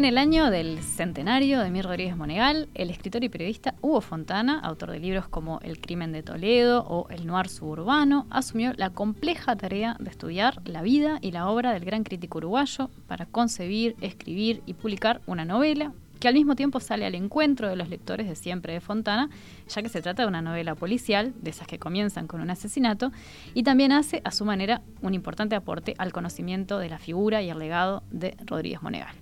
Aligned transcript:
En 0.00 0.06
el 0.06 0.16
año 0.16 0.50
del 0.50 0.82
centenario 0.82 1.60
de 1.60 1.70
Mir 1.70 1.84
Rodríguez 1.84 2.16
Monegal, 2.16 2.70
el 2.72 2.88
escritor 2.88 3.22
y 3.22 3.28
periodista 3.28 3.74
Hugo 3.82 4.00
Fontana, 4.00 4.58
autor 4.60 4.92
de 4.92 4.98
libros 4.98 5.28
como 5.28 5.60
El 5.60 5.78
crimen 5.78 6.10
de 6.10 6.22
Toledo 6.22 6.82
o 6.88 7.06
El 7.10 7.26
noir 7.26 7.50
suburbano, 7.50 8.26
asumió 8.30 8.72
la 8.78 8.88
compleja 8.88 9.56
tarea 9.56 9.98
de 10.00 10.08
estudiar 10.08 10.62
la 10.64 10.80
vida 10.80 11.18
y 11.20 11.32
la 11.32 11.50
obra 11.50 11.74
del 11.74 11.84
gran 11.84 12.02
crítico 12.02 12.38
uruguayo 12.38 12.88
para 13.08 13.26
concebir, 13.26 13.94
escribir 14.00 14.62
y 14.64 14.72
publicar 14.72 15.20
una 15.26 15.44
novela 15.44 15.92
que 16.18 16.28
al 16.28 16.34
mismo 16.34 16.56
tiempo 16.56 16.80
sale 16.80 17.04
al 17.04 17.14
encuentro 17.14 17.68
de 17.68 17.76
los 17.76 17.90
lectores 17.90 18.26
de 18.26 18.36
siempre 18.36 18.72
de 18.72 18.80
Fontana, 18.80 19.28
ya 19.68 19.82
que 19.82 19.90
se 19.90 20.00
trata 20.00 20.22
de 20.22 20.28
una 20.28 20.40
novela 20.40 20.74
policial, 20.76 21.34
de 21.42 21.50
esas 21.50 21.66
que 21.66 21.78
comienzan 21.78 22.26
con 22.26 22.40
un 22.40 22.48
asesinato, 22.48 23.12
y 23.52 23.64
también 23.64 23.92
hace 23.92 24.22
a 24.24 24.30
su 24.30 24.46
manera 24.46 24.80
un 25.02 25.12
importante 25.12 25.56
aporte 25.56 25.94
al 25.98 26.10
conocimiento 26.10 26.78
de 26.78 26.88
la 26.88 26.98
figura 26.98 27.42
y 27.42 27.50
el 27.50 27.58
legado 27.58 28.02
de 28.10 28.34
Rodríguez 28.46 28.80
Monegal. 28.80 29.14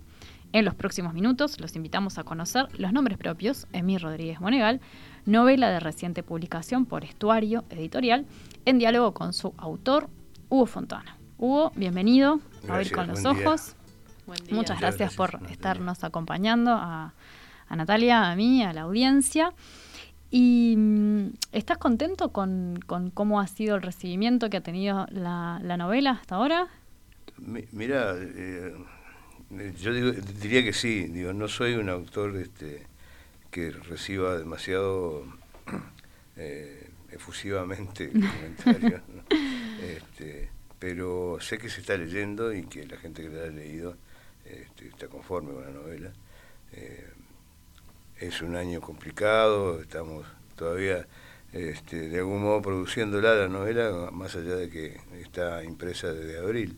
En 0.53 0.65
los 0.65 0.75
próximos 0.75 1.13
minutos 1.13 1.61
los 1.61 1.77
invitamos 1.77 2.17
a 2.17 2.25
conocer 2.25 2.69
los 2.79 2.93
nombres 2.93 3.19
propios, 3.19 3.67
Emir 3.73 4.01
Rodríguez 4.01 4.41
Monegal, 4.41 4.81
novela 5.27 5.69
de 5.71 5.79
reciente 5.79 6.23
publicación 6.23 6.87
por 6.87 7.05
Estuario 7.05 7.65
Editorial, 7.69 8.25
en 8.65 8.79
diálogo 8.79 9.13
con 9.13 9.35
su 9.35 9.53
autor, 9.59 10.09
Hugo 10.49 10.65
Fontana. 10.65 11.19
Hugo, 11.37 11.71
bienvenido 11.77 12.41
a 12.67 12.77
Oír 12.77 12.91
con 12.93 13.09
los 13.09 13.27
Ojos. 13.27 13.77
Muchas 14.51 14.81
gracias, 14.81 15.15
por 15.15 15.39
estarnos 15.51 16.03
acompañando 16.03 16.73
a, 16.73 17.13
Natalia, 17.69 18.31
a 18.31 18.37
mí, 18.37 18.63
a 18.63 18.73
la 18.73 18.83
audiencia. 18.83 19.53
¿Y 20.31 20.75
mm, 20.77 21.29
estás 21.53 21.77
contento 21.77 22.33
con, 22.33 22.81
cómo 23.13 23.41
ha 23.41 23.47
sido 23.47 23.77
el 23.77 23.83
recibimiento 23.83 24.49
que 24.49 24.57
ha 24.57 24.63
tenido 24.63 25.07
la, 25.11 25.59
novela 25.77 26.13
hasta 26.13 26.37
ahora? 26.37 26.69
mira, 27.71 28.15
eh, 28.17 28.75
yo 29.51 29.93
diría 29.93 30.63
que 30.63 30.73
sí, 30.73 31.05
digo, 31.05 31.33
no 31.33 31.49
soy 31.49 31.75
un 31.75 31.89
autor 31.89 32.37
este, 32.37 32.83
que 33.51 33.71
reciba 33.71 34.39
demasiado 34.39 35.25
eh, 36.37 36.91
efusivamente 37.11 38.11
comentarios, 38.65 39.03
este, 39.83 40.51
pero 40.79 41.39
sé 41.41 41.59
que 41.59 41.71
se 41.71 41.81
está 41.81 41.97
leyendo 41.97 42.53
y 42.53 42.65
que 42.65 42.87
la 42.87 42.97
gente 42.99 43.23
que 43.23 43.31
la 43.31 43.45
ha 43.45 43.47
leído 43.47 43.97
este, 44.45 44.89
está 44.89 45.09
conforme 45.09 45.53
con 45.53 45.65
la 45.65 45.71
novela. 45.71 46.13
Eh, 46.73 47.09
es 48.21 48.43
un 48.43 48.57
año 48.57 48.81
complicado, 48.81 49.81
estamos 49.81 50.27
todavía 50.57 51.07
este, 51.53 52.09
de 52.09 52.19
algún 52.19 52.43
modo 52.43 52.61
produciéndola 52.61 53.35
la 53.35 53.49
novela, 53.49 54.11
más 54.13 54.37
allá 54.37 54.57
de 54.57 54.69
que 54.69 55.01
está 55.23 55.65
impresa 55.65 56.13
desde 56.13 56.39
abril. 56.39 56.77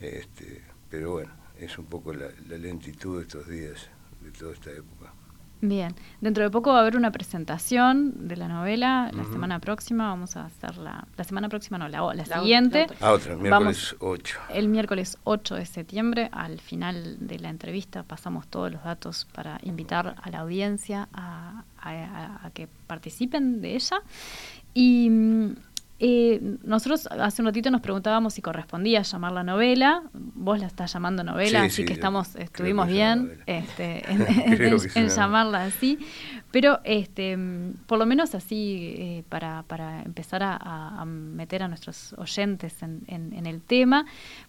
Este, 0.00 0.62
pero 0.90 1.12
bueno, 1.12 1.32
es 1.60 1.78
un 1.78 1.86
poco 1.86 2.12
la, 2.12 2.28
lentitud 2.48 3.18
de 3.18 3.22
estos 3.22 3.48
días, 3.48 3.88
de 4.20 4.30
toda 4.32 4.52
esta 4.52 4.70
época. 4.70 5.12
Bien, 5.62 5.94
dentro 6.20 6.44
de 6.44 6.50
poco 6.50 6.70
va 6.70 6.78
a 6.78 6.80
haber 6.82 6.96
una 6.96 7.10
presentación 7.10 8.28
de 8.28 8.36
la 8.36 8.46
novela, 8.46 9.10
la 9.14 9.24
semana 9.24 9.58
próxima 9.58 10.08
vamos 10.08 10.36
a 10.36 10.44
hacer 10.44 10.76
la, 10.76 11.08
la 11.16 11.24
semana 11.24 11.48
próxima 11.48 11.78
no, 11.78 11.88
la, 11.88 12.12
la, 12.12 12.24
siguiente. 12.26 12.86
ah, 13.00 13.12
otra, 13.12 13.32
el 13.32 13.38
miércoles 13.38 13.96
8. 13.98 14.38
El 14.50 14.68
miércoles 14.68 15.18
8 15.24 15.54
de 15.54 15.64
septiembre, 15.64 16.28
al 16.30 16.60
final 16.60 17.16
de 17.26 17.38
la 17.38 17.48
entrevista 17.48 18.02
pasamos 18.02 18.46
todos 18.48 18.70
los 18.70 18.84
datos 18.84 19.26
para 19.32 19.58
invitar 19.62 20.16
a 20.20 20.30
la 20.30 20.40
audiencia 20.40 21.08
a, 21.14 21.64
a 21.78 22.50
que 22.52 22.68
participen 22.86 23.62
de 23.62 23.76
ella. 23.76 24.02
Y 24.74 25.08
mm, 25.08 25.54
eh, 25.98 26.58
nosotros 26.62 27.06
hace 27.06 27.40
un 27.40 27.46
ratito 27.46 27.70
nos 27.70 27.80
preguntábamos 27.80 28.34
si 28.34 28.42
correspondía 28.42 29.00
llamar 29.00 29.32
la 29.32 29.42
novela. 29.42 30.02
Vos 30.12 30.58
la 30.58 30.66
estás 30.66 30.92
llamando 30.92 31.24
novela, 31.24 31.62
así 31.62 31.86
que 31.86 31.94
estamos, 31.94 32.36
estuvimos 32.36 32.86
bien 32.86 33.40
este, 33.46 34.04
en, 34.94 35.08
llamarla 35.08 35.64
así. 35.64 35.98
Pero 36.50 36.80
este, 36.84 37.38
por 37.86 37.98
lo 37.98 38.04
menos 38.04 38.34
así, 38.34 38.94
eh, 38.98 39.24
para, 39.28 39.62
para, 39.62 40.02
empezar 40.02 40.42
a, 40.42 41.04
meter 41.06 41.62
a 41.62 41.68
nuestros 41.68 42.12
oyentes 42.14 42.82
en, 42.82 43.46
el 43.46 43.62
tema, 43.62 44.04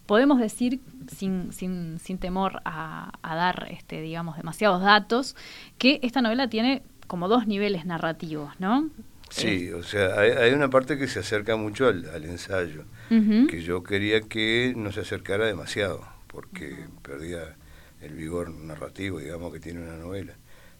podemos 0.06 0.38
decir, 0.38 0.80
sin, 1.06 1.52
sin, 1.52 1.98
sin 1.98 2.18
temor 2.18 2.60
a, 2.64 3.12
a 3.22 3.34
dar, 3.34 3.68
este, 3.70 4.02
digamos, 4.02 4.36
demasiados 4.36 4.82
datos, 4.82 5.34
que 5.78 5.98
esta 6.02 6.20
novela 6.20 6.48
tiene 6.48 6.82
como 7.06 7.28
dos 7.28 7.46
niveles 7.46 7.86
narrativos, 7.86 8.52
¿no? 8.60 8.90
Sí, 9.30 9.70
o 9.70 9.82
sea, 9.82 10.18
hay, 10.18 10.52
una 10.52 10.70
parte 10.70 10.96
que 10.96 11.06
se 11.06 11.20
acerca 11.20 11.56
mucho 11.56 11.86
al, 11.86 12.24
ensayo, 12.24 12.84
que 13.08 13.62
yo 13.62 13.82
quería 13.82 14.20
que 14.22 14.72
no 14.76 14.90
se 14.92 15.00
acercara 15.00 15.46
demasiado, 15.46 16.06
porque 16.28 16.76
perdía 17.02 17.56
el 18.00 18.14
vigor 18.14 18.50
narrativo, 18.50 19.18
digamos, 19.18 19.52
que 19.52 19.60
tiene 19.60 19.80
una 19.80 19.96
novela. 19.96 20.34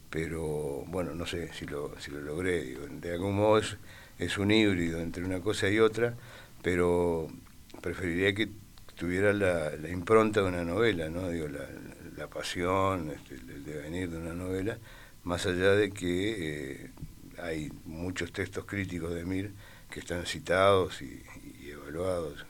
Pero 0.09 0.83
bueno, 0.87 1.13
no 1.13 1.25
sé 1.25 1.53
si 1.53 1.65
lo, 1.65 1.93
si 1.99 2.11
lo 2.11 2.21
logré. 2.21 2.75
de 2.89 3.13
algún 3.13 3.35
modo 3.35 3.61
es, 4.17 4.37
un 4.37 4.51
híbrido 4.51 4.99
entre 4.99 5.23
una 5.23 5.39
cosa 5.39 5.69
y 5.69 5.79
otra, 5.79 6.15
pero 6.63 7.27
preferiría 7.81 8.33
que 8.33 8.49
tuviera 8.95 9.31
la, 9.33 9.71
impronta 9.89 10.41
de 10.41 10.47
una 10.47 10.63
novela, 10.63 11.09
¿no? 11.09 11.29
Digo, 11.29 11.47
la, 11.47 11.65
la 12.17 12.27
pasión, 12.27 13.11
este, 13.11 13.35
el 13.35 13.63
devenir 13.63 14.09
de 14.09 14.17
una 14.17 14.33
novela, 14.33 14.77
más 15.23 15.45
allá 15.45 15.73
de 15.73 15.91
que 15.91 16.83
eh, 16.83 16.89
hay 17.41 17.71
muchos 17.85 18.31
textos 18.31 18.65
críticos 18.65 19.13
de 19.13 19.25
Mir 19.25 19.53
que 19.89 19.99
están 19.99 20.25
citados 20.25 21.01
y, 21.01 21.23
evaluados. 21.69 22.45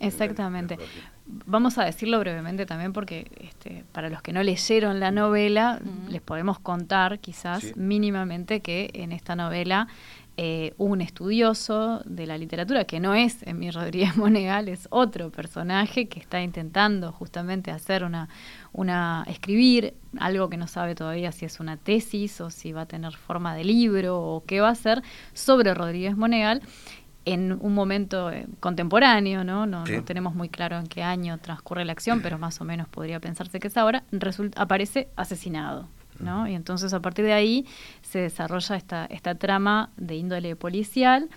Exactamente. 0.00 0.78
Vamos 1.26 1.76
a 1.78 1.84
decirlo 1.84 2.18
brevemente 2.18 2.64
también 2.66 2.92
porque 2.92 3.30
este, 3.40 3.84
para 3.92 4.08
los 4.08 4.22
que 4.22 4.32
no 4.32 4.42
leyeron 4.42 4.98
la 4.98 5.10
novela, 5.10 5.80
les 6.08 6.22
podemos 6.22 6.58
contar 6.58 7.18
quizás 7.18 7.76
mínimamente 7.76 8.60
que 8.60 8.90
en 8.94 9.12
esta 9.12 9.36
novela 9.36 9.88
eh, 10.42 10.72
un 10.78 11.02
estudioso 11.02 12.00
de 12.06 12.26
la 12.26 12.38
literatura, 12.38 12.86
que 12.86 12.98
no 12.98 13.12
es 13.12 13.42
Emir 13.42 13.74
Rodríguez 13.74 14.16
Monegal, 14.16 14.70
es 14.70 14.88
otro 14.88 15.30
personaje 15.30 16.08
que 16.08 16.18
está 16.18 16.40
intentando 16.40 17.12
justamente 17.12 17.70
hacer 17.70 18.04
una, 18.04 18.30
una, 18.72 19.26
escribir 19.28 19.92
algo 20.18 20.48
que 20.48 20.56
no 20.56 20.66
sabe 20.66 20.94
todavía 20.94 21.30
si 21.30 21.44
es 21.44 21.60
una 21.60 21.76
tesis 21.76 22.40
o 22.40 22.48
si 22.48 22.72
va 22.72 22.80
a 22.80 22.86
tener 22.86 23.12
forma 23.12 23.54
de 23.54 23.64
libro 23.64 24.18
o 24.18 24.42
qué 24.46 24.62
va 24.62 24.68
a 24.68 24.72
hacer 24.72 25.02
sobre 25.34 25.74
Rodríguez 25.74 26.16
Monegal 26.16 26.62
en 27.26 27.52
un 27.60 27.74
momento 27.74 28.30
eh, 28.30 28.46
contemporáneo, 28.60 29.44
¿no? 29.44 29.66
No, 29.66 29.84
tenemos 30.06 30.34
muy 30.34 30.48
claro 30.48 30.78
en 30.78 30.86
qué 30.86 31.02
año 31.02 31.36
transcurre 31.36 31.84
la 31.84 31.92
acción, 31.92 32.22
pero 32.22 32.38
más 32.38 32.62
o 32.62 32.64
menos 32.64 32.88
podría 32.88 33.20
pensarse 33.20 33.60
que 33.60 33.68
es 33.68 33.76
ahora, 33.76 34.04
resulta, 34.10 34.62
aparece 34.62 35.08
asesinado. 35.16 35.86
¿No? 36.20 36.46
Y 36.48 36.54
entonces 36.54 36.92
a 36.94 37.00
partir 37.00 37.24
de 37.24 37.32
ahí 37.32 37.66
se 38.02 38.20
desarrolla 38.20 38.76
esta, 38.76 39.06
esta 39.06 39.34
trama 39.34 39.90
de 39.96 40.16
índole 40.16 40.56
policial 40.56 41.28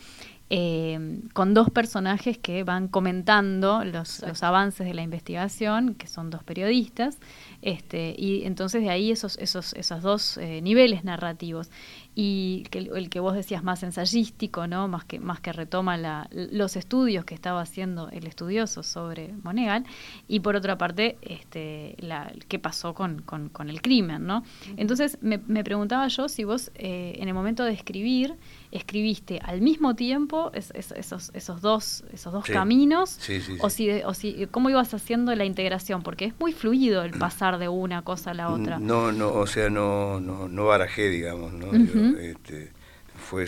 eh, 0.50 1.20
con 1.34 1.54
dos 1.54 1.72
personajes 1.72 2.38
que 2.38 2.64
van 2.64 2.88
comentando 2.88 3.84
los, 3.84 4.22
los, 4.22 4.44
avances 4.44 4.86
de 4.86 4.94
la 4.94 5.02
investigación, 5.02 5.96
que 5.96 6.06
son 6.06 6.30
dos 6.30 6.44
periodistas, 6.44 7.18
este, 7.64 8.14
y 8.18 8.44
entonces 8.44 8.82
de 8.82 8.90
ahí 8.90 9.10
esos, 9.10 9.38
esos, 9.38 9.72
esos 9.74 10.02
dos 10.02 10.38
eh, 10.38 10.62
niveles 10.62 11.06
narrativos 11.06 11.72
y 12.14 12.64
que 12.72 12.80
el, 12.80 13.10
que 13.10 13.22
vos 13.22 13.36
decías 13.36 13.64
más 13.64 13.84
ensayístico, 13.84 14.68
¿no? 14.68 14.90
Más 14.90 15.06
que 15.06 15.22
más 15.22 15.40
que 15.40 15.54
retoma 15.54 15.96
la, 15.96 16.28
los 16.32 16.76
estudios 16.76 17.24
que 17.24 17.34
estaba 17.34 17.62
haciendo 17.62 18.10
el 18.10 18.28
estudioso 18.28 18.84
sobre 18.84 19.32
Monegal 19.44 19.86
y 20.28 20.42
por 20.42 20.58
otra 20.58 20.78
parte 20.78 21.18
este 21.22 21.96
la, 22.00 22.34
qué 22.50 22.60
pasó 22.60 22.94
con, 22.94 23.22
con, 23.22 23.48
con 23.48 23.70
el 23.70 23.82
crimen, 23.82 24.28
¿no? 24.28 24.44
Entonces 24.76 25.18
me, 25.22 25.38
me 25.48 25.64
preguntaba 25.64 26.10
yo 26.10 26.28
si 26.28 26.44
vos 26.44 26.70
eh, 26.76 27.16
en 27.18 27.30
el 27.30 27.34
momento 27.34 27.64
de 27.64 27.72
escribir 27.72 28.36
escribiste 28.74 29.40
al 29.44 29.62
mismo 29.62 29.96
tiempo 29.96 30.52
esos, 30.54 31.32
esos 31.34 31.62
dos 31.62 32.04
esos 32.12 32.34
dos 32.34 32.46
caminos 32.46 33.20
o 33.60 33.70
si 33.70 33.90
o 34.04 34.14
si 34.14 34.48
cómo 34.48 34.70
ibas 34.70 34.94
haciendo 34.94 35.34
la 35.36 35.46
integración 35.46 36.02
porque 36.02 36.26
es 36.26 36.34
muy 36.40 36.54
fluido 36.54 37.04
el 37.04 37.12
pasar 37.12 37.60
de 37.60 37.70
una 37.70 38.02
cosa 38.02 38.32
a 38.32 38.34
la 38.34 38.50
otra. 38.50 38.80
No 38.80 39.12
no 39.12 39.32
o 39.32 39.46
sea 39.48 39.70
no 39.70 40.20
no 40.20 40.48
no 40.48 40.66
barajé 40.66 41.10
digamos, 41.10 41.54
¿no? 41.54 41.72
este, 42.20 42.72
fue, 43.16 43.48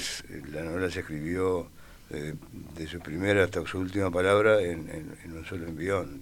la 0.51 0.63
novela 0.63 0.89
se 0.89 0.99
escribió 0.99 1.67
eh, 2.11 2.35
de 2.75 2.87
su 2.87 2.99
primera 2.99 3.43
hasta 3.43 3.65
su 3.65 3.79
última 3.79 4.11
palabra 4.11 4.61
en, 4.61 5.15
un 5.25 5.45
solo 5.45 5.67
envión. 5.67 6.21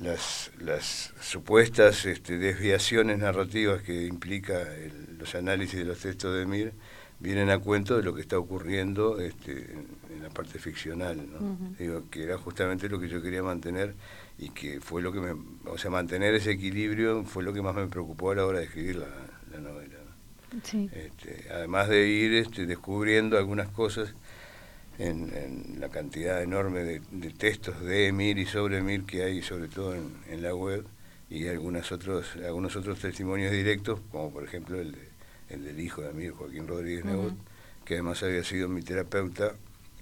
Las, 0.00 0.50
las 0.58 1.12
supuestas 1.20 2.06
este, 2.06 2.38
desviaciones 2.38 3.18
narrativas 3.18 3.82
que 3.82 4.06
implica 4.06 4.66
los 5.18 5.34
análisis 5.34 5.78
de 5.78 5.84
los 5.84 5.98
textos 5.98 6.36
de 6.36 6.46
Mir, 6.46 6.72
vienen 7.18 7.50
a 7.50 7.58
cuento 7.58 7.96
de 7.98 8.02
lo 8.02 8.14
que 8.14 8.22
está 8.22 8.38
ocurriendo 8.38 9.20
este, 9.20 9.52
en, 9.72 10.22
la 10.22 10.30
parte 10.30 10.58
ficcional, 10.58 11.18
Digo, 11.78 12.04
que 12.10 12.22
era 12.22 12.36
justamente 12.36 12.88
lo 12.88 13.00
que 13.00 13.08
yo 13.08 13.22
quería 13.22 13.42
mantener 13.42 13.94
y 14.38 14.50
que 14.50 14.80
fue 14.80 15.02
lo 15.02 15.12
que 15.12 15.20
me, 15.20 15.34
o 15.70 15.78
sea, 15.78 15.90
mantener 15.90 16.34
ese 16.34 16.50
equilibrio 16.50 17.24
fue 17.24 17.42
lo 17.42 17.52
que 17.52 17.62
más 17.62 17.74
me 17.74 17.86
preocupó 17.86 18.30
a 18.30 18.34
la 18.34 18.46
hora 18.46 18.58
de 18.58 18.66
escribir 18.66 18.96
la, 18.96 19.58
novela. 19.58 19.96
Este, 20.92 21.46
además 21.50 21.88
de 21.88 22.08
ir 22.08 22.34
este, 22.34 22.66
descubriendo 22.66 23.38
algunas 23.38 23.68
cosas 23.68 24.14
en, 25.00 25.80
la 25.80 25.88
cantidad 25.88 26.42
enorme 26.42 26.80
de, 26.80 27.30
textos 27.30 27.80
de 27.80 28.08
Emir 28.08 28.38
y 28.38 28.46
sobre 28.46 28.78
Emir 28.78 29.04
que 29.04 29.24
hay, 29.24 29.42
sobre 29.42 29.68
todo 29.68 29.94
en, 29.94 30.42
la 30.42 30.54
web, 30.54 30.84
y 31.30 31.48
algunos 31.48 31.90
otros, 31.90 32.36
algunos 32.36 32.76
otros 32.76 32.98
testimonios 32.98 33.50
directos, 33.52 34.00
como 34.10 34.30
por 34.30 34.44
ejemplo 34.44 34.78
el, 34.80 34.94
el 35.48 35.64
del 35.64 35.80
hijo 35.80 36.02
de 36.02 36.10
Emir, 36.10 36.32
Joaquín 36.32 36.68
Rodríguez 36.68 37.04
Nebot, 37.04 37.34
que 37.84 37.94
además 37.94 38.22
había 38.22 38.44
sido 38.44 38.68
mi 38.68 38.82
terapeuta 38.82 39.54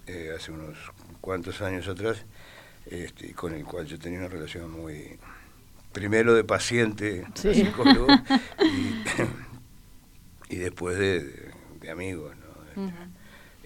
eh, 0.06 0.32
hace 0.34 0.50
unos 0.50 0.76
cuantos 1.20 1.62
años 1.62 1.86
atrás, 1.86 2.24
este, 2.86 3.32
con 3.34 3.54
el 3.54 3.64
cual 3.64 3.86
yo 3.86 3.98
tenía 3.98 4.18
una 4.18 4.28
relación 4.28 4.70
muy, 4.70 5.18
primero 5.92 6.34
de 6.34 6.44
paciente, 6.44 7.24
psicólogo, 7.34 8.08
y, 10.48 10.56
después 10.56 10.98
de, 10.98 11.52
amigos. 11.90 12.34
¿no? 12.76 12.90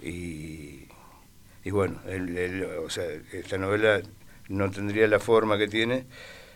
y, 0.01 0.82
y, 1.63 1.71
bueno, 1.71 1.99
o 2.83 2.89
sea, 2.89 3.05
esta 3.31 3.57
novela 3.57 4.01
no 4.49 4.69
tendría 4.71 5.07
la 5.07 5.19
forma 5.19 5.57
que 5.57 5.67
tiene 5.67 6.05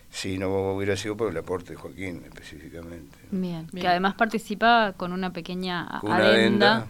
si 0.09 0.37
no 0.37 0.71
hubiera 0.71 0.95
sido 0.95 1.17
por 1.17 1.31
el 1.31 1.37
aporte 1.37 1.71
de 1.71 1.75
Joaquín 1.77 2.23
específicamente. 2.25 3.17
Bien, 3.31 3.67
que 3.67 3.87
además 3.87 4.15
participa 4.15 4.93
con 4.95 5.11
una 5.11 5.33
pequeña 5.33 5.85
adenda, 5.87 6.87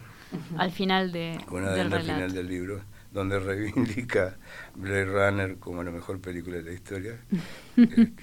al 0.56 0.70
final 0.70 1.12
de, 1.12 1.40
con 1.46 1.62
una 1.62 1.72
adenda 1.72 1.96
al 1.96 2.02
final 2.02 2.32
del 2.32 2.48
libro 2.48 2.80
donde 3.12 3.38
reivindica 3.38 4.36
Blade 4.74 5.06
Runner 5.06 5.56
como 5.58 5.82
la 5.82 5.90
mejor 5.90 6.20
película 6.20 6.56
de 6.58 6.62
la 6.62 6.72
historia. 6.72 7.18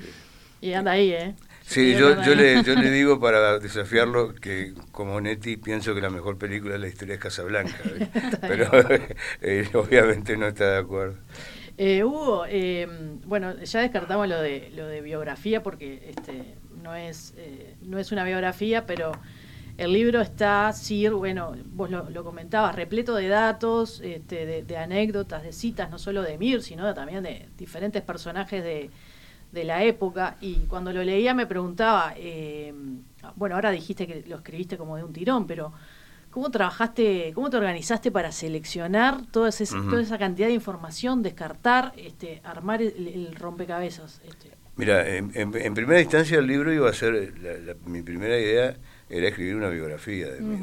Este, 0.61 0.71
y 0.71 0.73
anda 0.73 0.91
ahí, 0.91 1.11
¿eh? 1.11 1.35
Sí, 1.67 1.95
yo, 1.97 2.21
yo, 2.21 2.35
le, 2.35 2.63
yo 2.63 2.75
le 2.75 2.91
digo 2.91 3.19
para 3.19 3.57
desafiarlo 3.59 4.35
que 4.35 4.73
como 4.91 5.19
Neti 5.19 5.57
pienso 5.57 5.95
que 5.95 6.01
la 6.01 6.11
mejor 6.11 6.37
película 6.37 6.73
de 6.73 6.79
la 6.79 6.87
historia 6.87 7.15
es 7.15 7.19
Casablanca, 7.19 7.75
pero 8.41 8.69
eh, 9.41 9.67
obviamente 9.73 10.37
no 10.37 10.47
está 10.47 10.71
de 10.71 10.77
acuerdo. 10.77 11.17
Eh, 11.77 12.03
Hugo, 12.03 12.45
eh, 12.47 12.87
bueno, 13.25 13.57
ya 13.57 13.81
descartamos 13.81 14.29
lo 14.29 14.39
de 14.39 14.71
lo 14.75 14.87
de 14.87 15.01
biografía 15.01 15.61
porque 15.61 16.09
este 16.15 16.55
no 16.81 16.95
es 16.95 17.33
eh, 17.35 17.75
no 17.81 17.97
es 17.97 18.11
una 18.11 18.23
biografía, 18.23 18.85
pero 18.85 19.11
el 19.77 19.91
libro 19.91 20.21
está, 20.21 20.71
Sir, 20.71 21.11
bueno, 21.11 21.53
vos 21.65 21.89
lo, 21.89 22.23
comentabas, 22.23 22.75
repleto 22.75 23.13
de 23.15 23.27
datos, 23.27 23.99
este, 24.01 24.63
de, 24.63 24.77
anécdotas, 24.77 25.43
de 25.43 25.51
citas, 25.51 25.89
no 25.89 25.99
solo 25.99 26.21
de 26.21 26.37
Mir, 26.37 26.61
sino 26.61 26.93
también 26.93 27.23
de 27.23 27.49
diferentes 27.57 28.01
personajes 28.01 28.63
de, 28.63 28.89
la 29.63 29.83
época. 29.83 30.37
Y 30.41 30.65
cuando 30.67 30.91
lo 30.91 31.03
leía 31.03 31.33
me 31.33 31.47
preguntaba, 31.47 32.13
eh, 32.17 32.73
bueno, 33.35 33.55
ahora 33.55 33.71
dijiste 33.71 34.07
que 34.07 34.23
lo 34.27 34.37
escribiste 34.37 34.77
como 34.77 34.97
de 34.97 35.03
un 35.03 35.13
tirón, 35.13 35.47
pero 35.47 35.73
¿cómo 36.31 36.51
trabajaste, 36.51 37.31
cómo 37.33 37.49
te 37.49 37.57
organizaste 37.57 38.11
para 38.11 38.31
seleccionar 38.31 39.25
toda, 39.27 39.49
toda 39.51 40.01
esa 40.01 40.17
cantidad 40.17 40.47
de 40.47 40.53
información, 40.53 41.23
descartar, 41.23 41.93
este, 41.97 42.41
armar 42.43 42.81
el, 42.81 43.33
rompecabezas? 43.35 44.21
Este? 44.27 44.51
Mira, 44.75 45.07
en, 45.07 45.51
primera 45.73 46.01
instancia 46.01 46.37
el 46.37 46.47
libro 46.47 46.73
iba 46.73 46.89
a 46.89 46.93
ser, 46.93 47.33
mi 47.85 48.01
primera 48.01 48.37
idea 48.37 48.75
era 49.09 49.27
escribir 49.29 49.55
una 49.55 49.69
biografía 49.69 50.29
de 50.31 50.41
mí. 50.41 50.57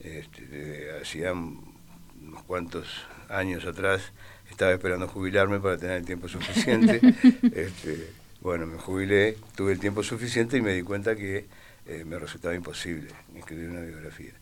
este, 0.00 0.90
hacía 1.00 1.32
unos 1.32 2.42
cuantos 2.46 2.86
años 3.30 3.64
atrás 3.64 4.12
estaba 4.54 4.72
esperando 4.72 5.08
jubilarme 5.08 5.58
para 5.58 5.76
tener 5.76 5.96
el 5.96 6.04
tiempo 6.04 6.28
suficiente. 6.28 7.00
este, 7.54 8.10
bueno, 8.40 8.66
me 8.66 8.78
jubilé, 8.78 9.36
tuve 9.56 9.72
el 9.72 9.80
tiempo 9.80 10.02
suficiente 10.02 10.56
y 10.56 10.62
me 10.62 10.72
di 10.72 10.82
cuenta 10.82 11.16
que 11.16 11.46
eh, 11.86 12.04
me 12.06 12.18
resultaba 12.18 12.54
imposible 12.54 13.08
escribir 13.36 13.70
una 13.70 13.80
biografía. 13.80 14.32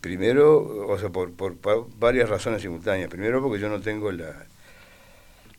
Primero, 0.00 0.88
o 0.88 0.98
sea, 0.98 1.10
por, 1.10 1.32
por 1.32 1.56
varias 1.98 2.28
razones 2.28 2.62
simultáneas. 2.62 3.08
Primero 3.08 3.42
porque 3.42 3.60
yo 3.60 3.68
no 3.68 3.80
tengo 3.80 4.10
la, 4.10 4.46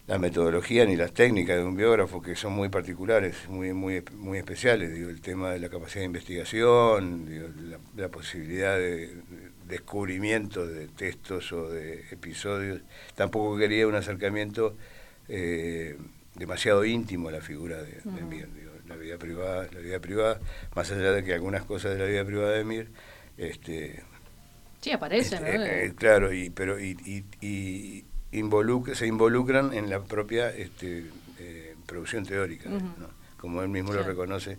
la 0.08 0.18
metodología 0.18 0.86
ni 0.86 0.98
las 0.98 1.14
técnicas 1.14 1.58
de 1.58 1.64
un 1.64 1.78
biógrafo 1.78 2.22
que 2.22 2.36
son 2.36 2.54
muy 2.54 2.70
particulares, 2.70 3.48
muy 3.48 3.74
muy 3.74 4.04
muy 4.14 4.38
especiales, 4.38 4.94
digo, 4.94 5.10
el 5.10 5.22
tema 5.22 5.52
de 5.52 5.60
la 5.60 5.70
capacidad 5.70 6.02
de 6.02 6.08
investigación, 6.08 7.26
la, 7.96 8.10
posibilidad 8.10 8.78
de, 8.78 9.16
descubrimiento 9.68 10.68
de 10.68 10.88
textos 10.90 11.54
o 11.54 11.70
de 11.70 12.04
episodios. 12.12 12.82
Tampoco 13.16 13.58
quería 13.58 13.88
un 13.88 13.96
acercamiento 13.96 14.76
eh, 15.30 15.98
demasiado 16.36 16.84
íntimo 16.84 17.30
a 17.30 17.32
la 17.32 17.42
figura 17.42 17.82
de, 17.82 18.02
Mir, 18.24 18.50
la 18.88 18.98
vida 18.98 19.18
privada, 19.18 19.70
la 19.72 19.80
vida 19.80 20.00
privada, 20.00 20.40
más 20.76 20.92
allá 20.92 21.14
de 21.14 21.24
que 21.24 21.34
algunas 21.34 21.64
cosas 21.64 21.94
de 21.94 22.00
la 22.00 22.06
vida 22.06 22.26
privada 22.26 22.52
de 22.52 22.64
Mir, 22.66 22.90
este 23.38 24.04
Sí, 24.82 24.92
aparecen, 24.92 25.46
este, 25.46 25.56
eh, 25.56 25.86
eh, 25.86 25.94
claro, 25.96 26.34
y, 26.34 26.50
pero 26.50 26.78
y, 26.78 27.24
y 27.40 28.04
se 28.94 29.07
involucran 29.07 29.74
en 29.74 29.89
la 29.89 30.03
propia 30.03 30.50
este, 30.50 31.06
eh, 31.39 31.75
producción 31.85 32.25
teórica, 32.25 32.69
como 33.38 33.62
él 33.62 33.69
mismo 33.69 33.94
lo 33.94 34.03
reconoce, 34.03 34.57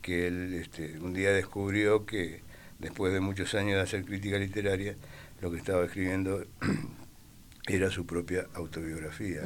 que 0.00 0.26
él 0.26 0.54
este, 0.54 0.98
un 0.98 1.14
día 1.14 1.30
descubrió 1.30 2.04
que 2.04 2.42
después 2.78 3.12
de 3.12 3.20
muchos 3.20 3.54
años 3.54 3.76
de 3.76 3.82
hacer 3.82 4.04
crítica 4.04 4.38
literaria, 4.38 4.96
lo 5.40 5.50
que 5.50 5.58
estaba 5.58 5.84
escribiendo 5.84 6.44
era 7.68 7.90
su 7.90 8.06
propia 8.06 8.46
autobiografía. 8.54 9.42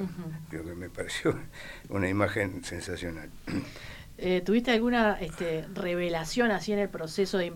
Creo 0.49 0.64
que 0.64 0.75
me 0.75 0.88
pareció 0.88 1.38
una 1.90 2.08
imagen 2.08 2.64
sensacional. 2.64 3.31
Eh, 4.19 4.41
¿Tuviste 4.45 4.71
alguna 4.71 5.19
este, 5.21 5.67
revelación 5.75 6.51
así 6.51 6.73
en 6.73 6.79
el 6.79 6.89
proceso 6.89 7.37
de, 7.37 7.53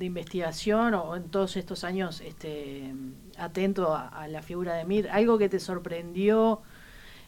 investigación 0.00 0.94
o 0.94 1.16
en 1.16 1.24
todos 1.24 1.56
estos 1.58 1.84
años 1.84 2.22
este, 2.22 2.94
atento 3.36 3.94
a, 3.94 4.26
la 4.28 4.40
figura 4.40 4.74
de 4.74 4.86
Mir? 4.86 5.10
¿Algo 5.10 5.36
que 5.36 5.50
te 5.50 5.60
sorprendió? 5.60 6.62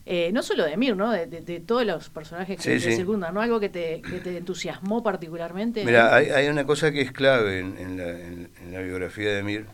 Eh, 0.07 0.31
no 0.33 0.43
solo 0.43 0.65
de 0.65 0.79
Mir, 0.79 0.97
¿no? 0.97 1.11
De, 1.11 1.27
todos 1.67 1.85
los 1.85 2.09
personajes 2.09 2.59
que 2.59 2.79
te 2.79 2.97
circundan, 2.97 3.35
¿no? 3.35 3.43
Algo 3.43 3.61
que 3.61 3.69
te, 3.69 4.01
entusiasmó 4.37 5.03
particularmente. 5.03 5.85
Mira, 5.85 6.15
hay, 6.15 6.49
una 6.49 6.65
cosa 6.65 6.91
que 6.91 7.03
es 7.03 7.13
clave 7.13 7.59
en, 7.59 8.49
la, 8.73 8.81
biografía 8.81 9.35
de 9.35 9.43
Mir, 9.43 9.67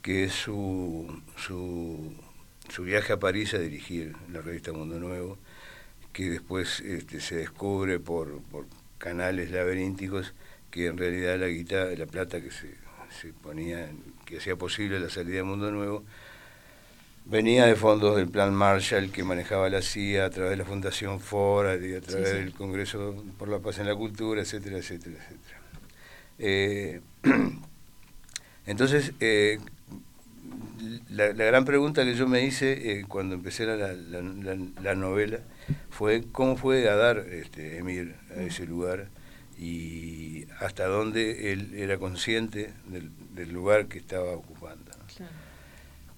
que 0.00 0.24
es 0.24 0.32
su, 0.32 1.22
su, 1.36 2.12
su 2.68 2.82
viaje 2.84 3.12
a 3.12 3.18
París 3.18 3.52
a 3.54 3.58
dirigir 3.58 4.14
la 4.32 4.42
revista 4.42 4.72
Mundo 4.72 5.00
Nuevo 5.00 5.38
que 6.12 6.30
después 6.30 6.80
este, 6.80 7.20
se 7.20 7.36
descubre 7.36 7.98
por, 8.00 8.40
por, 8.42 8.66
canales 8.98 9.52
laberínticos 9.52 10.34
que 10.72 10.86
en 10.86 10.98
realidad 10.98 11.38
la 11.38 11.46
guitarra, 11.46 11.90
la 11.96 12.06
plata 12.06 12.40
que 12.40 12.50
se, 12.50 12.74
se 13.20 13.32
ponía, 13.32 13.88
que 14.24 14.38
hacía 14.38 14.56
posible 14.56 14.98
la 14.98 15.08
salida 15.08 15.36
del 15.36 15.44
mundo 15.44 15.70
nuevo, 15.70 16.04
venía 17.24 17.66
de 17.66 17.76
fondos 17.76 18.16
del 18.16 18.28
plan 18.28 18.54
Marshall 18.54 19.12
que 19.12 19.22
manejaba 19.22 19.68
la 19.68 19.82
CIA 19.82 20.26
a 20.26 20.30
través 20.30 20.50
de 20.50 20.56
la 20.56 20.64
Fundación 20.64 21.20
Ford 21.20 21.82
y 21.82 21.94
a 21.94 22.00
través 22.00 22.32
del 22.32 22.52
Congreso 22.52 23.24
por 23.38 23.48
la 23.48 23.58
Paz 23.58 23.78
en 23.78 23.86
la 23.86 23.94
Cultura, 23.94 24.40
etcétera, 24.40 24.78
etcétera, 24.78 25.16
etcétera. 25.16 25.58
Eh, 26.38 27.00
entonces, 28.66 29.12
eh, 29.20 29.58
la, 31.10 31.32
gran 31.32 31.64
pregunta 31.64 32.04
que 32.04 32.14
yo 32.14 32.26
me 32.28 32.44
hice 32.44 32.92
eh, 32.92 33.04
cuando 33.06 33.34
empecé 33.34 33.66
la, 33.66 33.92
la, 33.92 34.94
novela 34.94 35.40
fue 35.90 36.24
cómo 36.32 36.56
fue 36.56 36.88
a 36.88 36.96
dar 36.96 37.18
este, 37.18 37.78
Emir 37.78 38.16
a 38.36 38.42
ese 38.42 38.66
lugar 38.66 39.08
y 39.58 40.46
hasta 40.60 40.86
dónde 40.86 41.52
él 41.52 41.74
era 41.74 41.98
consciente 41.98 42.72
del, 42.86 43.52
lugar 43.52 43.86
que 43.86 43.98
estaba 43.98 44.32
ocupando. 44.32 44.90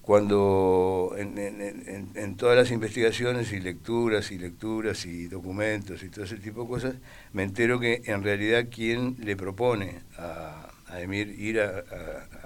Cuando 0.01 1.13
en, 1.17 1.37
en, 1.37 2.35
todas 2.35 2.57
las 2.57 2.71
investigaciones 2.71 3.53
y 3.53 3.59
lecturas 3.59 4.31
y 4.31 4.39
lecturas 4.39 5.05
y 5.05 5.27
documentos 5.27 6.01
y 6.03 6.09
todo 6.09 6.25
ese 6.25 6.37
tipo 6.37 6.63
de 6.63 6.67
cosas, 6.67 6.95
me 7.33 7.43
entero 7.43 7.79
que 7.79 8.01
en 8.05 8.23
realidad 8.23 8.67
quien 8.71 9.15
le 9.19 9.35
propone 9.35 9.99
a, 10.17 10.71
a 10.91 11.01
Emir 11.01 11.29
ir 11.39 11.61
a, 11.61 11.83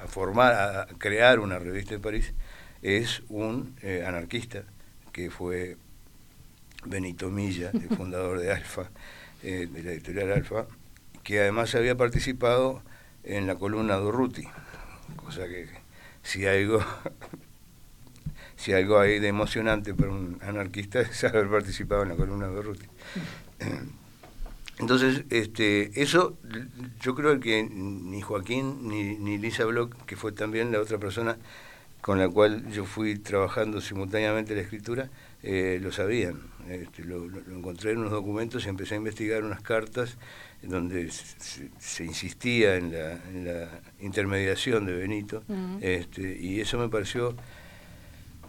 formar, 0.07 0.53
a 0.53 0.85
crear 0.97 1.39
una 1.39 1.57
revista 1.57 1.95
en 1.95 2.01
París, 2.01 2.33
es 2.81 3.23
un 3.29 3.75
eh, 3.81 4.03
anarquista 4.05 4.63
que 5.11 5.31
fue 5.31 5.77
Benito 6.85 7.29
Milla, 7.29 7.71
el 7.73 7.89
fundador 7.89 8.39
de 8.39 8.51
Alfa, 8.51 8.89
eh, 9.43 9.67
de 9.71 9.83
la 9.83 9.91
editorial 9.91 10.31
Alfa, 10.31 10.67
que 11.23 11.39
además 11.39 11.73
había 11.75 11.95
participado 11.95 12.81
en 13.23 13.47
la 13.47 13.55
columna 13.55 13.99
de 13.99 14.47
cosa 15.17 15.47
que 15.47 15.67
si 16.21 16.45
algo 16.45 16.79
si 18.55 18.73
algo 18.73 18.99
hay 18.99 19.19
de 19.19 19.27
emocionante 19.27 19.93
para 19.93 20.11
un 20.11 20.39
anarquista 20.41 21.01
es 21.01 21.23
haber 21.23 21.49
participado 21.49 22.03
en 22.03 22.09
la 22.09 22.15
columna 22.15 22.47
de 22.47 22.59
Urruti. 22.59 22.87
Entonces, 24.77 25.23
este, 25.29 26.01
eso 26.01 26.37
yo 27.01 27.15
creo 27.15 27.39
que 27.39 27.63
ni 27.63 28.21
Joaquín 28.21 28.89
ni, 28.89 29.15
ni 29.17 29.37
Lisa 29.37 29.63
Bloch, 29.65 29.93
que 30.05 30.17
fue 30.17 30.33
también 30.33 30.71
la 30.71 30.79
otra 30.79 30.97
persona 30.97 31.37
con 32.01 32.19
la 32.19 32.29
cual 32.29 32.69
yo 32.71 32.85
fui 32.85 33.17
trabajando 33.17 33.81
simultáneamente 33.81 34.53
la 34.53 34.61
escritura, 34.61 35.09
eh, 35.45 35.79
lo 35.81 35.91
sabían. 35.91 36.39
Este, 36.67 37.03
lo, 37.03 37.25
encontré 37.55 37.91
en 37.91 37.99
unos 37.99 38.11
documentos 38.11 38.65
y 38.65 38.69
empecé 38.69 38.95
a 38.95 38.97
investigar 38.97 39.43
unas 39.43 39.61
cartas 39.61 40.17
donde 40.63 41.11
se, 41.11 42.03
insistía 42.03 42.75
en 42.77 42.91
la, 42.91 43.69
intermediación 43.99 44.87
de 44.87 44.95
Benito, 44.95 45.43
este, 45.81 46.39
y 46.39 46.59
eso 46.59 46.79
me 46.79 46.89
pareció 46.89 47.35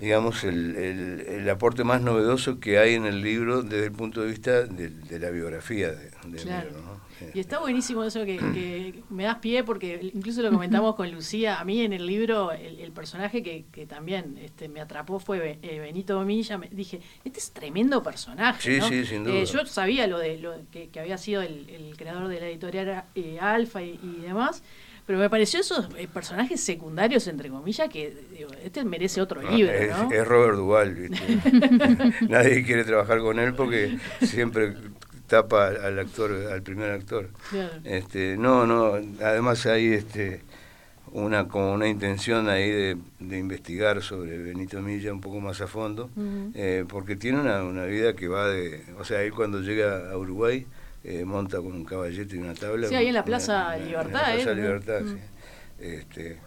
digamos, 0.00 0.44
el, 0.44 0.76
el, 0.76 1.48
aporte 1.50 1.84
más 1.84 2.00
novedoso 2.02 2.60
que 2.60 2.78
hay 2.78 2.94
en 2.94 3.06
el 3.06 3.22
libro 3.22 3.62
desde 3.62 3.86
el 3.86 3.92
punto 3.92 4.22
de 4.22 4.28
vista 4.28 4.62
de, 4.64 5.18
la 5.18 5.30
biografía 5.30 5.92
de, 5.92 6.10
claro. 6.42 6.95
Y 7.34 7.40
está 7.40 7.58
buenísimo 7.58 8.04
eso 8.04 8.24
que, 8.24 9.02
me 9.10 9.24
das 9.24 9.36
pie, 9.38 9.64
porque 9.64 10.10
incluso 10.14 10.42
lo 10.42 10.50
comentamos 10.50 10.94
con 10.94 11.10
Lucía. 11.10 11.60
A 11.60 11.64
mí 11.64 11.82
en 11.82 11.92
el 11.92 12.06
libro, 12.06 12.52
el, 12.52 12.92
personaje 12.92 13.42
que, 13.42 13.64
que, 13.72 13.86
también 13.86 14.38
este, 14.38 14.68
me 14.68 14.80
atrapó 14.80 15.18
fue 15.18 15.58
eh, 15.62 15.80
Benito 15.80 16.20
Milla. 16.22 16.58
Me 16.58 16.68
dije, 16.70 17.00
este 17.24 17.38
es 17.38 17.50
tremendo 17.52 18.02
personaje. 18.02 18.80
Sí, 18.80 18.80
sí, 18.88 19.04
sin 19.04 19.24
duda. 19.24 19.34
Eh, 19.34 19.44
yo 19.46 19.66
sabía 19.66 20.06
lo 20.06 20.18
de 20.18 20.38
lo 20.38 20.54
que, 20.70 20.90
había 20.98 21.18
sido 21.18 21.42
el, 21.42 21.94
creador 21.96 22.28
de 22.28 22.40
la 22.40 22.48
editorial 22.48 23.04
eh, 23.14 23.38
Alfa 23.40 23.82
y, 23.82 23.98
y 24.02 24.22
demás 24.22 24.62
pero 25.06 25.20
me 25.20 25.30
pareció 25.30 25.60
esos 25.60 25.88
eh, 25.96 26.08
personajes 26.12 26.60
secundarios, 26.60 27.28
entre 27.28 27.48
comillas, 27.48 27.88
que 27.88 28.12
este 28.64 28.84
merece 28.84 29.20
otro 29.20 29.40
ah, 29.46 29.50
libro, 29.52 29.72
es, 29.72 29.96
¿no? 29.96 30.10
Es 30.10 30.26
Robert 30.26 30.56
Duval, 30.56 31.10
Nadie 32.28 32.64
quiere 32.64 32.82
trabajar 32.82 33.20
con 33.20 33.38
él 33.38 33.54
porque 33.54 33.98
siempre 34.22 34.74
tapa 35.26 35.68
al 35.68 35.98
actor, 35.98 36.32
al 36.52 36.62
primer 36.62 36.90
actor. 36.90 37.28
Este, 37.84 38.36
no, 38.36 38.66
no, 38.66 38.94
además 39.22 39.66
hay 39.66 39.92
este 39.92 40.42
una 41.12 41.48
como 41.48 41.72
una 41.72 41.88
intención 41.88 42.48
ahí 42.48 42.70
de, 42.70 42.96
investigar 43.38 44.02
sobre 44.02 44.38
Benito 44.38 44.80
Milla 44.82 45.12
un 45.12 45.20
poco 45.20 45.40
más 45.40 45.60
a 45.60 45.66
fondo, 45.66 46.10
eh, 46.54 46.84
porque 46.88 47.16
tiene 47.16 47.40
una, 47.40 47.62
una 47.62 47.84
vida 47.84 48.14
que 48.14 48.28
va 48.28 48.48
de, 48.48 48.84
o 48.98 49.04
sea, 49.04 49.22
él 49.22 49.32
cuando 49.32 49.60
llega 49.60 50.10
a 50.10 50.16
Uruguay 50.18 50.66
eh, 51.04 51.24
monta 51.24 51.58
con 51.58 51.72
un 51.72 51.84
caballete 51.84 52.36
y 52.36 52.38
una 52.40 52.54
tabla. 52.54 52.88
Sí, 52.88 52.94
ahí 52.94 53.06
en 53.06 53.14
la 53.14 53.24
Plaza 53.24 53.76
Libertad. 53.76 54.06
En 54.06 54.12
la 54.12 54.34
Plaza 54.34 54.54
Libertad, 54.54 55.00
sí. 55.06 55.16
Este, 55.78 56.38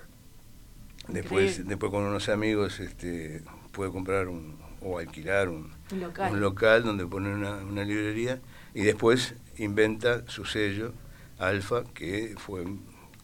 después, 1.07 1.67
después 1.67 1.91
con 1.91 2.03
unos 2.03 2.27
amigos 2.29 2.79
este, 2.79 3.41
puede 3.71 3.91
comprar 3.91 4.27
un, 4.27 4.57
o 4.81 4.99
alquilar 4.99 5.49
un, 5.49 5.71
local. 6.33 6.83
donde 6.83 7.05
pone 7.05 7.33
una, 7.33 7.57
una, 7.57 7.83
librería 7.83 8.39
y 8.73 8.83
después 8.83 9.35
inventa 9.57 10.23
su 10.27 10.45
sello, 10.45 10.93
Alfa, 11.37 11.83
que 11.93 12.35
fue 12.37 12.65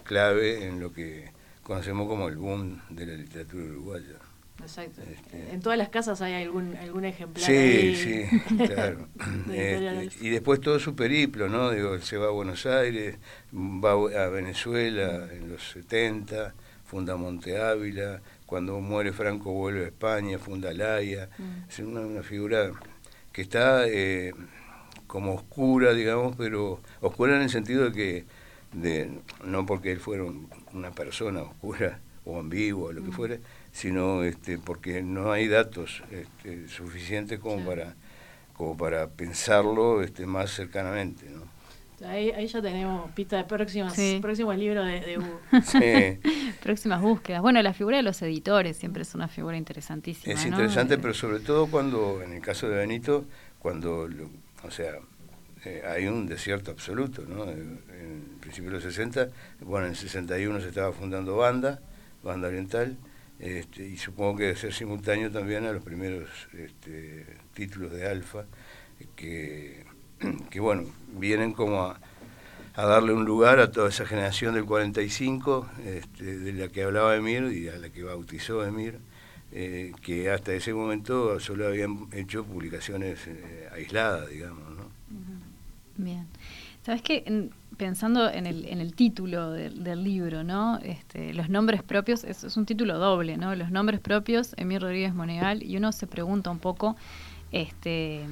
clave 0.04 0.66
en 0.68 0.80
lo 0.80 0.94
que 0.94 1.32
conocemos 1.64 2.08
como 2.08 2.28
el 2.28 2.38
boom 2.38 2.82
de 2.90 3.06
la 3.06 3.14
literatura 3.14 3.66
uruguaya. 3.66 4.20
Exacto. 4.62 5.02
Este, 5.02 5.54
en 5.54 5.60
todas 5.60 5.78
las 5.78 5.90
casas 5.90 6.22
hay 6.22 6.44
algún 6.44 6.75
algún 6.78 7.06
ejemplar. 7.06 7.46
Sí, 7.46 7.96
sí, 7.96 8.58
claro. 8.68 9.08
Este, 9.52 10.25
y 10.25 10.30
después 10.30 10.62
todo 10.62 10.80
su 10.80 10.96
periplo, 10.96 11.50
¿no? 11.50 11.72
Digo, 11.72 12.00
se 12.00 12.18
va 12.18 12.28
a 12.28 12.32
Buenos 12.32 12.66
Aires, 12.66 13.18
va 13.54 13.92
a 13.92 14.30
Venezuela 14.30 15.28
en 15.32 15.50
los 15.50 15.72
70, 15.72 16.54
funda 16.86 17.18
Monte 17.18 17.62
Ávila, 17.62 18.22
cuando 18.46 18.80
muere 18.80 19.12
Franco 19.12 19.52
vuelve 19.52 19.86
a 19.86 19.88
España, 19.88 20.40
funda 20.40 20.74
Laia. 20.74 21.30
Mm. 21.38 21.70
Es 21.70 21.80
una, 21.80 22.24
figura 22.24 22.72
que 23.34 23.42
está 23.42 23.86
eh, 23.88 24.34
como 25.15 25.34
oscura, 25.34 25.93
digamos, 25.93 26.36
pero 26.36 26.81
oscura 27.00 27.38
en 27.38 27.43
el 27.43 27.50
sentido 27.50 27.86
de 27.86 27.91
que, 27.93 28.25
de, 28.74 29.10
no 29.45 29.65
porque 29.65 29.93
él 29.93 30.01
fuera 30.01 30.25
una 30.74 30.91
persona 30.91 31.41
oscura 31.41 32.01
o 32.25 32.38
ambigua 32.38 32.89
o 32.89 32.91
lo 32.91 33.01
que 33.01 33.12
mm. 33.12 33.13
fuera, 33.13 33.38
sino 33.72 34.24
este, 34.24 34.57
porque 34.57 35.01
no 35.03 35.31
hay 35.31 35.48
datos 35.48 36.03
este, 36.12 36.67
suficientes 36.67 37.39
como 37.39 37.63
para 37.65 37.95
como 38.57 38.75
para 38.75 39.07
pensarlo 39.07 40.01
este, 40.01 40.25
más 40.25 40.51
cercanamente. 40.51 41.29
¿no? 41.29 41.43
Ahí, 42.05 42.45
ya 42.48 42.62
tenemos 42.62 43.10
pista 43.12 43.38
de 43.38 43.45
próximas, 43.45 43.98
próximos 44.19 44.57
libros 44.57 44.86
de, 44.86 45.00
de 45.00 45.17
Hugo. 45.17 45.39
próximas 46.62 47.01
búsquedas. 47.01 47.41
Bueno, 47.41 47.62
la 47.62 47.74
figura 47.74 47.95
de 47.95 48.03
los 48.03 48.22
editores 48.22 48.75
siempre 48.75 49.03
es 49.03 49.15
una 49.15 49.29
figura 49.29 49.55
interesantísima. 49.55 50.34
Es 50.34 50.45
interesante, 50.45 50.98
pero 50.98 51.13
sobre 51.13 51.39
todo 51.39 51.67
cuando, 51.67 52.22
en 52.22 52.34
el 52.34 52.41
caso 52.41 52.67
de 52.67 52.75
Benito, 52.75 53.24
cuando, 53.60 54.10
o 54.65 54.72
sea, 54.72 54.93
eh, 55.65 55.81
hay 55.88 56.07
un 56.07 56.27
desierto 56.27 56.72
absoluto, 56.72 57.24
¿no? 57.27 57.50
En, 57.50 57.84
principio 58.39 58.69
de 58.69 58.75
los 58.75 58.84
60, 58.84 59.29
bueno, 59.62 59.88
en 59.88 59.93
el 59.93 59.98
61 59.98 60.62
se 60.62 60.67
estaba 60.67 60.91
fundando 60.91 61.36
Banda, 61.36 61.79
Banda 62.22 62.48
Oriental, 62.48 62.95
este, 63.39 63.88
y 63.88 63.98
supongo 63.98 64.38
que 64.38 64.43
debe 64.43 64.55
ser 64.55 64.72
simultáneo 64.72 65.31
también 65.31 65.65
a 65.65 65.72
los 65.72 65.84
primeros 65.84 66.29
este, 66.53 67.25
títulos 67.55 67.91
de 67.91 68.07
Alfa, 68.07 68.45
que, 69.15 69.84
que 70.51 70.60
bueno, 70.60 70.84
vienen 71.17 71.53
como 71.53 71.86
a, 71.86 72.00
darle 72.75 73.13
un 73.13 73.25
lugar 73.25 73.60
a 73.60 73.72
toda 73.72 73.89
esa 73.89 74.05
generación 74.05 74.53
del 74.53 74.65
45, 74.65 75.67
este, 75.86 76.38
de 76.38 76.53
la 76.53 76.67
que 76.67 76.84
hablaba 76.84 77.15
Emir 77.15 77.51
y 77.51 77.67
a 77.69 77.77
la 77.77 77.89
que 77.89 78.03
bautizó 78.03 78.63
Emir, 78.63 79.00
eh, 79.57 79.93
que 80.01 80.29
hasta 80.29 80.53
ese 80.53 80.74
momento 80.74 81.39
solo 81.39 81.67
habían 81.67 82.07
hecho 82.12 82.43
publicaciones 82.43 83.25
eh, 83.25 83.69
aisladas, 83.71 84.29
digamos. 84.29 84.63
¿no? 84.75 84.83
Bien. 85.95 86.27
¿Sabes 86.85 87.01
qué? 87.01 87.50
pensando 87.77 88.29
en 88.29 88.47
el, 88.47 88.65
en 88.65 88.79
el 88.79 88.93
título 88.93 89.51
del 89.51 90.03
libro, 90.03 90.43
¿no? 90.43 90.77
Este, 90.79 91.33
los 91.33 91.50
nombres 91.50 91.83
propios, 91.83 92.24
es, 92.25 92.43
es, 92.43 92.57
un 92.57 92.65
título 92.65 92.97
doble, 93.00 93.38
¿no? 93.38 93.55
Los 93.55 93.71
nombres 93.71 94.00
propios, 94.01 94.53
Emir 94.57 94.81
Rodríguez 94.81 95.13
Monegal, 95.13 95.63
y 95.63 95.77
uno 95.77 95.91
se 95.91 96.05
pregunta 96.05 96.51
un 96.51 96.59
poco 96.59 96.95
este, 97.51 98.25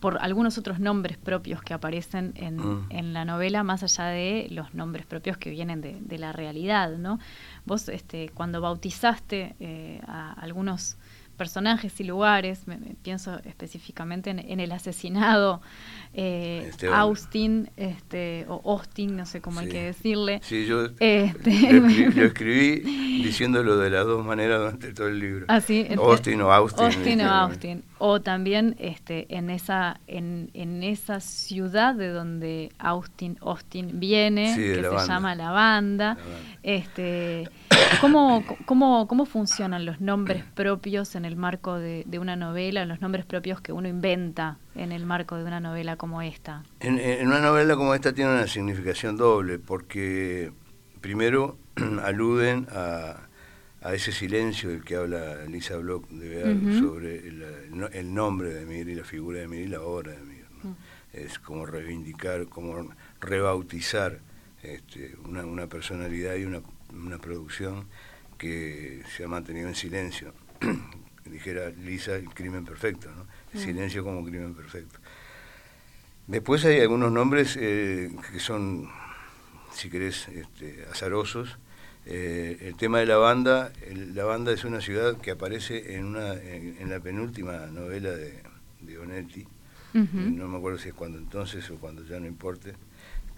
por 0.00 0.18
algunos 0.20 0.56
otros 0.58 0.80
nombres 0.80 1.18
propios 1.18 1.62
que 1.62 1.74
aparecen 1.74 2.32
en, 2.34 2.56
mm. 2.56 2.86
en 2.90 3.12
la 3.12 3.24
novela, 3.24 3.62
más 3.62 3.82
allá 3.82 4.06
de 4.06 4.48
los 4.50 4.74
nombres 4.74 5.06
propios 5.06 5.36
que 5.36 5.50
vienen 5.50 5.82
de, 5.82 5.98
de 6.00 6.18
la 6.18 6.32
realidad, 6.32 6.96
¿no? 6.96 7.18
Vos, 7.66 7.88
este, 7.88 8.30
cuando 8.30 8.60
bautizaste 8.60 9.54
eh, 9.60 10.00
a 10.06 10.32
algunos 10.32 10.96
personajes 11.40 11.98
y 12.00 12.04
lugares, 12.04 12.66
me, 12.66 12.76
pienso 13.02 13.40
específicamente 13.46 14.28
en, 14.28 14.60
el 14.60 14.72
asesinado 14.72 15.62
eh, 16.12 16.70
Austin, 16.92 17.70
este, 17.78 18.44
o 18.46 18.60
Austin, 18.72 19.16
no 19.16 19.24
sé 19.24 19.40
cómo 19.40 19.60
hay 19.60 19.70
que 19.70 19.82
decirle. 19.84 20.40
Sí, 20.42 20.66
yo 20.66 20.84
este, 20.98 21.72
lo, 22.14 22.24
escribí, 22.26 23.22
diciéndolo 23.22 23.78
de 23.78 23.88
las 23.88 24.04
dos 24.04 24.22
maneras 24.22 24.58
durante 24.60 24.92
todo 24.92 25.08
el 25.08 25.18
libro. 25.18 25.46
Ah, 25.48 25.54
Austin 25.54 25.98
o 25.98 26.52
Austin. 26.52 26.84
Austin 26.84 27.20
o 27.22 27.30
Austin. 27.30 27.84
O 27.96 28.20
también 28.20 28.76
este, 28.78 29.26
en, 29.34 29.48
esa, 29.48 29.98
en, 30.08 30.50
en 30.52 30.82
esa 30.82 31.20
ciudad 31.20 31.94
de 31.94 32.08
donde 32.08 32.70
Austin, 32.78 33.38
Austin 33.40 33.98
viene, 33.98 34.54
que 34.56 34.74
se 34.74 35.06
llama 35.08 35.34
La 35.34 35.52
Banda. 35.52 36.18
Este, 36.62 37.48
¿Cómo, 38.00 38.44
cómo, 38.64 39.06
¿Cómo 39.06 39.26
funcionan 39.26 39.84
los 39.84 40.00
nombres 40.00 40.44
propios 40.54 41.14
en 41.14 41.24
el 41.24 41.36
marco 41.36 41.78
de, 41.78 42.04
una 42.18 42.36
novela, 42.36 42.84
los 42.84 43.00
nombres 43.00 43.24
propios 43.24 43.60
que 43.60 43.72
uno 43.72 43.88
inventa 43.88 44.58
en 44.74 44.92
el 44.92 45.06
marco 45.06 45.36
de 45.36 45.44
una 45.44 45.60
novela 45.60 45.96
como 45.96 46.22
esta? 46.22 46.64
En, 46.80 47.26
una 47.26 47.40
novela 47.40 47.76
como 47.76 47.94
esta 47.94 48.12
tiene 48.12 48.32
una 48.32 48.46
significación 48.46 49.16
doble, 49.16 49.58
porque 49.58 50.52
primero 51.00 51.58
aluden 52.04 52.66
a, 52.70 53.28
a 53.82 53.94
ese 53.94 54.12
silencio 54.12 54.70
del 54.70 54.84
que 54.84 54.96
habla 54.96 55.44
Lisa 55.46 55.76
Bloch 55.76 56.06
de 56.08 56.28
Beal 56.28 56.78
sobre 56.78 57.18
el, 57.26 58.14
nombre 58.14 58.52
de 58.52 58.66
Mir 58.66 58.88
y 58.88 58.94
la 58.94 59.04
figura 59.04 59.40
de 59.40 59.48
Mir 59.48 59.62
y 59.62 59.68
la 59.68 59.80
obra 59.80 60.12
de 60.12 60.20
Mir. 60.20 60.40
Es 61.12 61.38
como 61.38 61.66
reivindicar, 61.66 62.46
como 62.46 62.90
rebautizar 63.20 64.20
este, 64.62 65.16
una, 65.24 65.44
una 65.44 65.66
personalidad 65.66 66.36
y 66.36 66.44
una 66.44 66.60
una 66.92 67.18
producción 67.18 67.86
que 68.38 69.02
se 69.14 69.24
ha 69.24 69.28
mantenido 69.28 69.68
en 69.68 69.74
silencio. 69.74 70.32
Dijera 71.24 71.68
Lisa, 71.70 72.16
el 72.16 72.30
crimen 72.30 72.64
perfecto, 72.64 73.10
¿no? 73.10 73.26
El 73.52 73.60
mm. 73.60 73.64
silencio 73.64 74.04
como 74.04 74.24
crimen 74.24 74.54
perfecto. 74.54 74.98
Después 76.26 76.64
hay 76.64 76.80
algunos 76.80 77.12
nombres 77.12 77.56
eh, 77.60 78.10
que 78.32 78.40
son, 78.40 78.88
si 79.72 79.90
querés, 79.90 80.28
este, 80.28 80.86
azarosos. 80.90 81.58
Eh, 82.06 82.56
el 82.62 82.76
tema 82.76 83.00
de 83.00 83.06
la 83.06 83.18
banda, 83.18 83.72
la 84.14 84.24
banda 84.24 84.52
es 84.52 84.64
una 84.64 84.80
ciudad 84.80 85.18
que 85.18 85.32
aparece 85.32 85.96
en, 85.96 86.06
una, 86.06 86.34
en, 86.34 86.88
la 86.88 86.98
penúltima 87.00 87.66
novela 87.66 88.10
de, 88.10 88.42
de 88.80 88.98
Onetti, 88.98 89.46
no 89.92 90.48
me 90.48 90.56
acuerdo 90.56 90.78
si 90.78 90.88
es 90.90 90.94
cuando 90.94 91.18
entonces 91.18 91.68
o 91.70 91.76
cuando 91.76 92.04
ya 92.04 92.20
no 92.20 92.26
importe, 92.26 92.74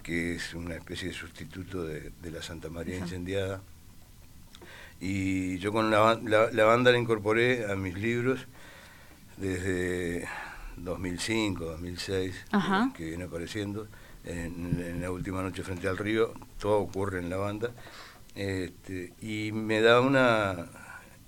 que 0.03 0.35
es 0.35 0.53
una 0.53 0.75
especie 0.75 1.07
de 1.07 1.13
sustituto 1.13 1.85
de, 1.85 2.11
la 2.31 2.41
Santa 2.41 2.69
María 2.69 2.97
incendiada. 2.97 3.61
Y 4.99 5.57
yo 5.57 5.71
con 5.71 5.89
la, 5.89 5.99
banda 5.99 6.91
la 6.91 6.97
incorporé 6.97 7.71
a 7.71 7.75
mis 7.75 7.97
libros 7.97 8.45
desde 9.37 10.27
2005, 10.77 11.65
2006, 11.65 12.45
que, 12.95 13.05
viene 13.05 13.23
apareciendo. 13.23 13.87
en, 14.25 15.01
la 15.01 15.11
última 15.11 15.41
noche 15.41 15.63
frente 15.63 15.87
al 15.87 15.97
río, 15.97 16.33
todo 16.59 16.79
ocurre 16.79 17.19
en 17.19 17.29
la 17.29 17.37
banda, 17.37 17.71
este, 18.35 19.13
y 19.21 19.51
me 19.51 19.81
da 19.81 20.01
una... 20.01 20.67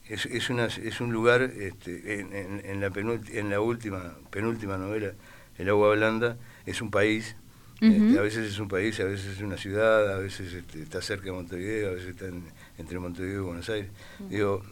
Es, 0.08 0.28
es, 0.28 0.52
una, 0.52 0.66
es 0.66 1.02
un 1.02 1.12
lugar, 1.12 1.42
este, 1.42 2.20
en, 2.20 2.62
en, 2.64 2.80
la 2.80 2.92
en 2.96 3.50
la 3.50 3.60
última, 3.60 4.14
penúltima 4.30 4.78
novela, 4.78 5.14
El 5.58 5.70
agua 5.70 5.96
blanda, 5.96 6.38
es 6.68 6.80
un 6.82 6.92
país, 6.92 7.36
este, 7.82 8.20
a 8.20 8.22
veces 8.22 8.48
es 8.48 8.60
un 8.60 8.68
país, 8.68 9.00
a 9.00 9.04
veces 9.04 9.38
es 9.38 9.42
una 9.42 9.58
ciudad, 9.58 10.14
a 10.14 10.18
veces 10.18 10.54
este, 10.54 10.82
está 10.82 11.02
cerca 11.02 11.26
de 11.26 11.32
Montevideo, 11.34 11.90
a 11.90 11.94
veces 11.94 12.10
está 12.10 12.26
entre 12.78 13.00
Montevideo 13.00 13.42
y 13.42 13.46
Buenos 13.46 13.70
Aires. 13.70 13.90
Digo, 14.30 14.64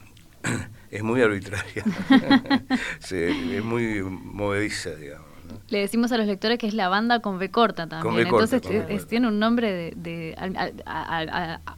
es 0.91 1.03
muy 1.03 1.21
arbitraria, 1.21 1.83
es 3.11 3.63
muy 3.63 4.01
movediza, 4.03 4.95
digamos. 4.95 5.32
Le 5.69 5.79
decimos 5.79 6.11
a 6.11 6.17
los 6.17 6.27
lectores 6.27 6.57
que 6.57 6.67
es 6.67 6.73
la 6.73 6.89
banda 6.89 7.19
con 7.19 7.39
B 7.39 7.49
corta 7.49 7.87
también. 7.87 8.27
Entonces 8.27 8.61
tiene 9.07 9.27
un 9.27 9.39
nombre 9.39 9.93
de, 9.95 10.35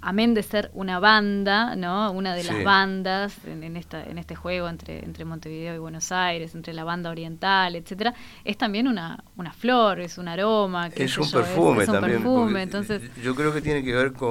amén 0.01 0.34
de 0.34 0.44
ser 0.44 0.72
una 0.74 1.00
banda, 1.00 1.75
¿no? 1.75 2.12
Una 2.12 2.36
de 2.36 2.44
las 2.44 2.63
bandas 2.63 3.38
en, 3.46 3.77
esta, 3.77 4.03
en 4.03 4.17
este 4.17 4.36
juego 4.36 4.70
entre, 4.70 5.03
entre 5.03 5.25
Montevideo 5.25 5.75
y 5.75 5.79
Buenos 5.79 6.12
Aires, 6.12 6.55
entre 6.55 6.74
la 6.74 6.84
banda 6.84 7.10
oriental, 7.10 7.75
etcétera, 7.75 8.13
es 8.44 8.58
también 8.58 8.88
una, 8.88 9.24
una 9.38 9.53
flor, 9.53 10.00
es 10.00 10.17
un 10.17 10.27
aroma. 10.27 10.88
Es 10.88 11.17
un 11.17 11.29
perfume 11.29 11.84
es, 11.84 11.89
un 11.89 11.96
también. 11.96 12.22
Perfume, 12.22 12.63
entonces, 12.63 13.01
yo 13.22 13.36
creo 13.36 13.53
que 13.53 13.62
tiene 13.62 13.84
que 13.84 13.94
ver 13.94 14.13
con, 14.13 14.29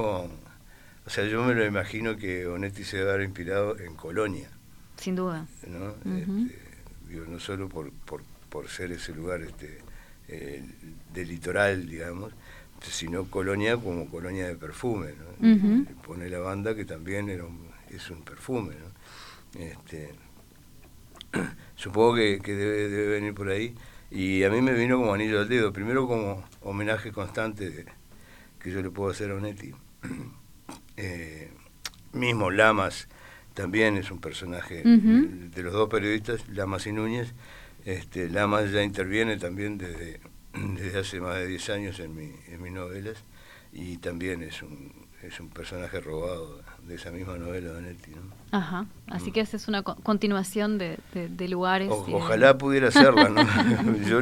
o 1.06 1.10
sea, 1.10 1.24
yo 1.26 1.42
me 1.44 1.54
lo 1.54 1.64
imagino 1.64 2.16
que 2.16 2.46
Onetti 2.46 2.84
se 2.84 2.98
debe 2.98 3.10
haber 3.10 3.24
inspirado 3.24 3.78
en 3.78 3.94
Colonia. 3.94 4.48
Sin 4.96 5.16
duda. 5.16 5.46
¿no? 5.66 5.90
Este, 5.90 6.64
no 7.28 7.38
solo 7.38 7.68
por, 7.68 7.92
por 7.92 8.22
por 8.54 8.68
ser 8.68 8.92
ese 8.92 9.12
lugar 9.12 9.42
este, 9.42 9.80
eh, 10.28 10.62
de 11.12 11.24
litoral, 11.24 11.88
digamos, 11.88 12.32
sino 12.80 13.24
colonia 13.24 13.76
como 13.76 14.08
colonia 14.08 14.46
de 14.46 14.54
perfume. 14.54 15.08
¿no? 15.40 15.86
Pone 16.06 16.30
la 16.30 16.38
banda 16.38 16.76
que 16.76 16.84
también 16.84 17.28
era 17.28 17.42
es 17.90 18.10
un 18.10 18.22
perfume. 18.22 18.76
¿no? 18.76 19.60
Este, 19.60 20.14
supongo 21.74 22.14
que, 22.14 22.38
debe, 22.44 23.08
venir 23.08 23.34
por 23.34 23.48
ahí. 23.48 23.74
Y 24.12 24.44
a 24.44 24.50
mí 24.50 24.62
me 24.62 24.72
vino 24.74 24.98
como 24.98 25.12
anillo 25.12 25.40
al 25.40 25.48
dedo, 25.48 25.72
primero 25.72 26.06
como 26.06 26.44
homenaje 26.60 27.10
constante 27.10 27.86
que 28.60 28.70
yo 28.70 28.82
le 28.82 28.90
puedo 28.90 29.10
hacer 29.10 29.32
a 29.32 29.34
Onetti. 29.34 29.74
Eh, 30.96 31.50
mismo 32.12 32.52
Lamas 32.52 33.08
también 33.52 33.96
es 33.96 34.12
un 34.12 34.20
personaje 34.20 34.84
de 34.84 35.62
los 35.64 35.72
dos 35.72 35.88
periodistas, 35.88 36.48
Lamas 36.48 36.86
y 36.86 36.92
Núñez, 36.92 37.34
este, 37.84 38.28
Lamas 38.30 38.70
ya 38.70 38.82
interviene 38.82 39.36
también 39.36 39.78
desde, 39.78 40.20
desde 40.54 40.98
hace 40.98 41.20
más 41.20 41.36
de 41.36 41.46
10 41.46 41.70
años 41.70 42.00
en, 42.00 42.14
mi, 42.14 42.32
en 42.48 42.62
mis 42.62 42.72
novelas 42.72 43.24
y 43.72 43.96
también 43.98 44.42
es 44.42 44.62
un, 44.62 44.92
es 45.22 45.40
un 45.40 45.48
personaje 45.48 46.00
robado 46.00 46.60
de 46.86 46.94
esa 46.94 47.10
misma 47.10 47.36
novela 47.36 47.72
de 47.72 47.82
Netti. 47.82 48.10
¿no? 48.12 48.22
Ajá, 48.52 48.86
así 49.08 49.32
que 49.32 49.40
esa 49.40 49.56
es 49.56 49.68
una 49.68 49.82
continuación 49.82 50.78
de, 50.78 50.98
de, 51.12 51.48
lugares. 51.48 51.88
ojalá 51.90 52.56
pudiera 52.56 52.88
hacerla, 52.88 53.28
¿no? 53.28 53.42
Yo 54.08 54.20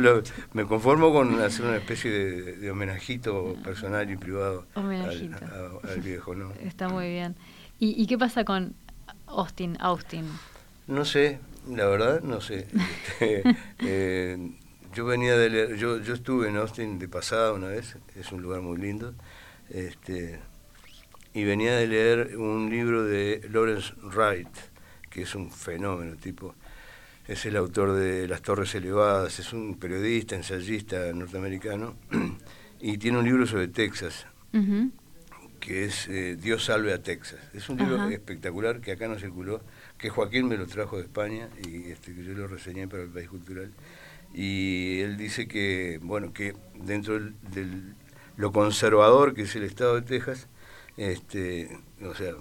me 0.52 0.64
conformo 0.64 1.12
con 1.12 1.40
hacer 1.40 1.66
una 1.66 1.76
especie 1.76 2.10
de, 2.10 2.70
homenajito 2.70 3.56
personal 3.62 4.10
y 4.10 4.16
privado 4.16 4.66
Al, 4.74 6.00
viejo, 6.02 6.34
¿no? 6.34 6.52
Está 6.62 6.88
muy 6.88 7.08
bien. 7.10 7.36
¿Y, 7.78 8.00
¿Y 8.00 8.06
qué 8.06 8.16
pasa 8.16 8.44
con 8.44 8.74
Austin, 9.26 9.76
Austin? 9.80 10.24
No 10.86 11.04
sé, 11.04 11.40
la 11.68 11.86
verdad, 11.86 12.22
no 12.22 12.40
sé. 12.40 12.66
Este, 13.18 13.42
eh, 13.80 14.38
yo 14.94 15.04
venía 15.06 15.36
de 15.36 15.50
leer, 15.50 15.76
yo, 15.76 16.00
yo 16.00 16.14
estuve 16.14 16.48
en 16.48 16.56
Austin 16.56 16.98
de 16.98 17.08
pasada 17.08 17.52
una 17.52 17.68
vez, 17.68 17.96
es 18.14 18.30
un 18.32 18.42
lugar 18.42 18.60
muy 18.60 18.78
lindo, 18.78 19.14
este, 19.70 20.38
y 21.32 21.44
venía 21.44 21.76
de 21.76 21.86
leer 21.86 22.36
un 22.36 22.68
libro 22.68 23.04
de 23.04 23.46
Lawrence 23.50 23.94
Wright, 24.02 24.48
que 25.08 25.22
es 25.22 25.34
un 25.34 25.50
fenómeno, 25.50 26.16
tipo, 26.16 26.54
es 27.26 27.46
el 27.46 27.56
autor 27.56 27.94
de 27.94 28.28
Las 28.28 28.42
Torres 28.42 28.74
Elevadas, 28.74 29.38
es 29.38 29.52
un 29.52 29.78
periodista, 29.78 30.34
ensayista 30.36 31.12
norteamericano, 31.12 31.94
y 32.80 32.98
tiene 32.98 33.18
un 33.18 33.24
libro 33.24 33.46
sobre 33.46 33.68
Texas, 33.68 34.26
que 35.60 35.84
es 35.84 36.08
eh, 36.08 36.36
Dios 36.38 36.64
salve 36.64 36.92
a 36.92 37.02
Texas. 37.02 37.40
Es 37.54 37.68
un 37.68 37.78
libro 37.78 38.08
espectacular 38.10 38.80
que 38.80 38.92
acá 38.92 39.08
no 39.08 39.18
circuló 39.18 39.62
que 40.02 40.10
Joaquín 40.10 40.48
me 40.48 40.56
lo 40.56 40.66
trajo 40.66 40.96
de 40.96 41.04
España 41.04 41.48
y 41.64 41.92
este, 41.92 42.12
que 42.12 42.24
yo 42.24 42.32
lo 42.32 42.48
reseñé 42.48 42.88
para 42.88 43.04
el 43.04 43.08
País 43.08 43.28
Cultural. 43.28 43.70
Y 44.34 44.98
él 45.00 45.16
dice 45.16 45.46
que, 45.46 46.00
bueno, 46.02 46.32
que 46.32 46.56
dentro 46.74 47.20
de 47.20 47.68
lo 48.36 48.50
conservador 48.50 49.32
que 49.32 49.42
es 49.42 49.54
el 49.54 49.62
Estado 49.62 49.94
de 49.94 50.02
Texas, 50.02 50.48
este, 50.96 51.78
o 52.04 52.16
sea, 52.16 52.32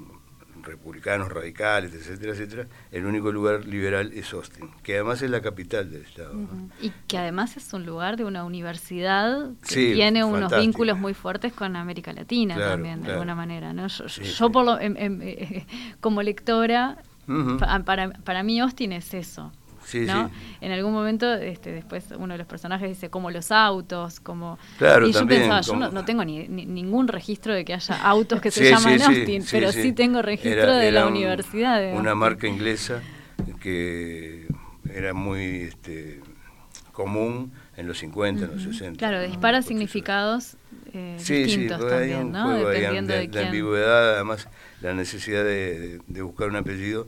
republicanos 0.63 1.29
radicales, 1.29 1.93
etcétera, 1.93 2.33
etcétera, 2.33 2.67
el 2.91 3.05
único 3.05 3.31
lugar 3.31 3.65
liberal 3.67 4.11
es 4.11 4.33
Austin, 4.33 4.71
que 4.81 4.95
además 4.95 5.21
es 5.21 5.29
la 5.29 5.41
capital 5.41 5.91
del 5.91 6.01
estado. 6.01 6.33
Y 6.81 6.89
que 7.07 7.19
además 7.19 7.57
es 7.57 7.71
un 7.73 7.85
lugar 7.85 8.17
de 8.17 8.25
una 8.25 8.43
universidad 8.43 9.51
que 9.67 9.93
tiene 9.93 10.23
unos 10.23 10.51
vínculos 10.55 10.97
muy 10.97 11.13
fuertes 11.13 11.53
con 11.53 11.75
América 11.75 12.11
Latina 12.11 12.57
también, 12.57 13.03
de 13.03 13.11
alguna 13.11 13.35
manera. 13.35 13.71
¿no? 13.71 13.85
Yo, 13.87 14.51
por 14.51 14.65
lo, 14.65 14.79
eh, 14.79 15.67
como 15.99 16.23
lectora 16.23 16.97
para, 17.85 18.11
para 18.11 18.43
mí 18.43 18.59
Austin 18.59 18.91
es 18.93 19.13
eso. 19.13 19.51
¿no? 19.93 20.31
En 20.61 20.71
algún 20.71 20.93
momento, 20.93 21.33
este, 21.33 21.71
después 21.71 22.05
uno 22.17 22.33
de 22.33 22.37
los 22.37 22.47
personajes 22.47 22.89
dice 22.89 23.09
como 23.09 23.31
los 23.31 23.51
autos, 23.51 24.19
como... 24.19 24.57
y 24.79 25.11
yo 25.11 25.25
pensaba, 25.27 25.61
yo 25.61 25.75
no, 25.75 26.05
tengo 26.05 26.23
ni, 26.23 26.47
ningún 26.47 27.07
registro 27.07 27.53
de 27.53 27.65
que 27.65 27.73
haya 27.73 28.01
autos 28.03 28.41
que 28.41 28.51
se 28.51 28.69
llaman 28.69 29.01
Austin, 29.01 29.43
pero 29.49 29.71
sí, 29.71 29.91
tengo 29.93 30.21
registro 30.21 30.73
de 30.73 30.91
la 30.91 31.07
universidad. 31.07 31.93
una 31.93 32.15
marca 32.15 32.47
inglesa 32.47 33.01
que 33.59 34.47
era 34.93 35.13
muy 35.13 35.63
este, 35.63 36.21
común 36.91 37.51
en 37.81 37.87
los 37.87 37.97
50, 37.99 38.45
en 38.45 38.51
los 38.51 38.63
60. 38.63 38.97
Claro, 38.97 39.21
dispara 39.21 39.61
significados 39.61 40.55
eh, 40.93 41.17
distintos 41.17 41.79
también, 41.87 42.31
¿no? 42.31 42.53
Dependiendo 42.53 43.13
de, 43.13 43.27
la 43.27 43.47
ambigüedad, 43.47 44.15
además 44.15 44.47
la 44.81 44.93
necesidad 44.93 45.43
de, 45.43 45.99
buscar 46.21 46.49
un 46.49 46.57
apellido 46.57 47.07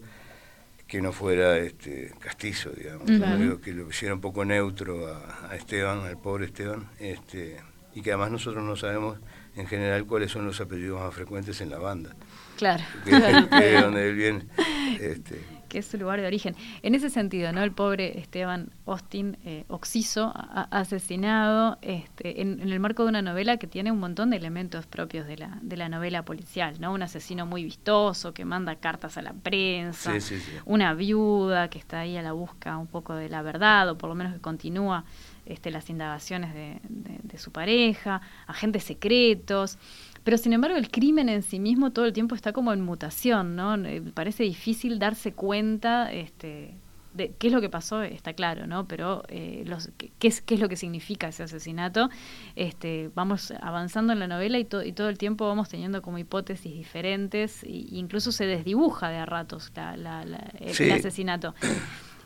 que 0.87 1.01
no 1.01 1.11
fuera 1.11 1.57
este 1.57 2.11
castizo, 2.19 2.71
digamos, 2.71 3.59
que 3.61 3.73
lo 3.73 3.87
hiciera 3.89 4.13
un 4.13 4.21
poco 4.21 4.45
neutro 4.45 5.07
a, 5.07 5.55
Esteban, 5.55 6.01
al 6.01 6.17
pobre 6.17 6.45
Esteban, 6.45 6.87
este, 6.99 7.57
y 7.93 8.01
que 8.01 8.11
además 8.11 8.31
nosotros 8.31 8.63
no 8.63 8.75
sabemos 8.75 9.19
en 9.55 9.67
general 9.67 10.05
cuáles 10.05 10.31
son 10.31 10.45
los 10.45 10.59
apellidos 10.59 10.99
más 10.99 11.13
frecuentes 11.13 11.61
en 11.61 11.69
la 11.69 11.77
banda. 11.77 12.15
Claro. 12.57 12.83
Que, 13.05 13.11
donde 13.81 14.09
él 14.09 14.15
viene. 14.15 14.45
Este, 14.99 15.39
que 15.73 15.79
es 15.79 15.87
su 15.87 15.97
lugar 15.97 16.21
de 16.21 16.27
origen. 16.27 16.55
En 16.83 16.93
ese 16.93 17.09
sentido, 17.09 17.51
¿no? 17.51 17.63
El 17.63 17.71
pobre 17.71 18.19
Esteban 18.19 18.69
Austin 18.85 19.37
eh, 19.43 19.65
Oxiso, 19.69 20.31
asesinado 20.69 21.79
este, 21.81 22.41
en, 22.41 22.59
el 22.59 22.79
marco 22.79 23.01
de 23.03 23.09
una 23.09 23.23
novela 23.23 23.57
que 23.57 23.65
tiene 23.65 23.91
un 23.91 23.99
montón 23.99 24.29
de 24.29 24.37
elementos 24.37 24.85
propios 24.85 25.25
de 25.25 25.37
la, 25.37 25.57
de 25.63 25.75
la 25.75 25.89
novela 25.89 26.23
policial, 26.23 26.79
¿no? 26.79 26.93
Un 26.93 27.01
asesino 27.01 27.47
muy 27.47 27.63
vistoso 27.63 28.35
que 28.35 28.45
manda 28.45 28.75
cartas 28.75 29.17
a 29.17 29.23
la 29.23 29.33
prensa, 29.33 30.13
una 30.65 30.93
viuda 30.93 31.69
que 31.69 31.79
está 31.79 32.01
ahí 32.01 32.17
a 32.17 32.21
la 32.21 32.33
busca 32.33 32.77
un 32.77 32.87
poco 32.87 33.15
de 33.15 33.29
la 33.29 33.41
verdad, 33.41 33.89
o 33.89 33.97
por 33.97 34.09
lo 34.09 34.15
menos 34.15 34.33
que 34.33 34.41
continúa 34.41 35.05
este, 35.45 35.71
las 35.71 35.89
indagaciones 35.89 36.53
de, 36.53 36.79
de 36.83 37.37
su 37.37 37.51
pareja, 37.51 38.21
agentes 38.47 38.83
secretos. 38.83 39.77
Pero 40.23 40.37
sin 40.37 40.53
embargo 40.53 40.77
el 40.77 40.89
crimen 40.89 41.27
en 41.27 41.43
sí 41.43 41.59
mismo 41.59 41.91
todo 41.91 42.05
el 42.05 42.13
tiempo 42.13 42.35
está 42.35 42.53
como 42.53 42.71
en 42.71 42.81
mutación, 42.81 43.55
¿no? 43.55 43.75
Eh, 43.75 44.01
parece 44.13 44.43
difícil 44.43 44.97
darse 44.97 45.33
cuenta 45.33 46.13
este, 46.13 46.75
de 47.13 47.33
qué 47.37 47.47
es 47.47 47.53
lo 47.53 47.59
que 47.59 47.69
pasó, 47.69 48.01
está 48.03 48.31
claro, 48.31 48.65
¿no? 48.65 48.87
Pero 48.87 49.23
eh, 49.27 49.63
los, 49.65 49.91
qué, 49.97 50.27
es, 50.27 50.41
qué 50.41 50.55
es 50.55 50.61
lo 50.61 50.69
que 50.69 50.77
significa 50.77 51.27
ese 51.27 51.43
asesinato. 51.43 52.09
Este, 52.55 53.11
vamos 53.13 53.51
avanzando 53.61 54.13
en 54.13 54.19
la 54.19 54.27
novela 54.27 54.59
y, 54.59 54.67
y 54.85 54.93
todo 54.93 55.09
el 55.09 55.17
tiempo 55.17 55.45
vamos 55.45 55.67
teniendo 55.67 56.01
como 56.01 56.17
hipótesis 56.17 56.73
diferentes 56.73 57.63
e 57.63 57.87
incluso 57.91 58.31
se 58.31 58.45
desdibuja 58.45 59.09
de 59.09 59.17
a 59.17 59.25
ratos 59.25 59.73
la, 59.75 60.23
el 60.23 60.91
asesinato. 60.91 61.53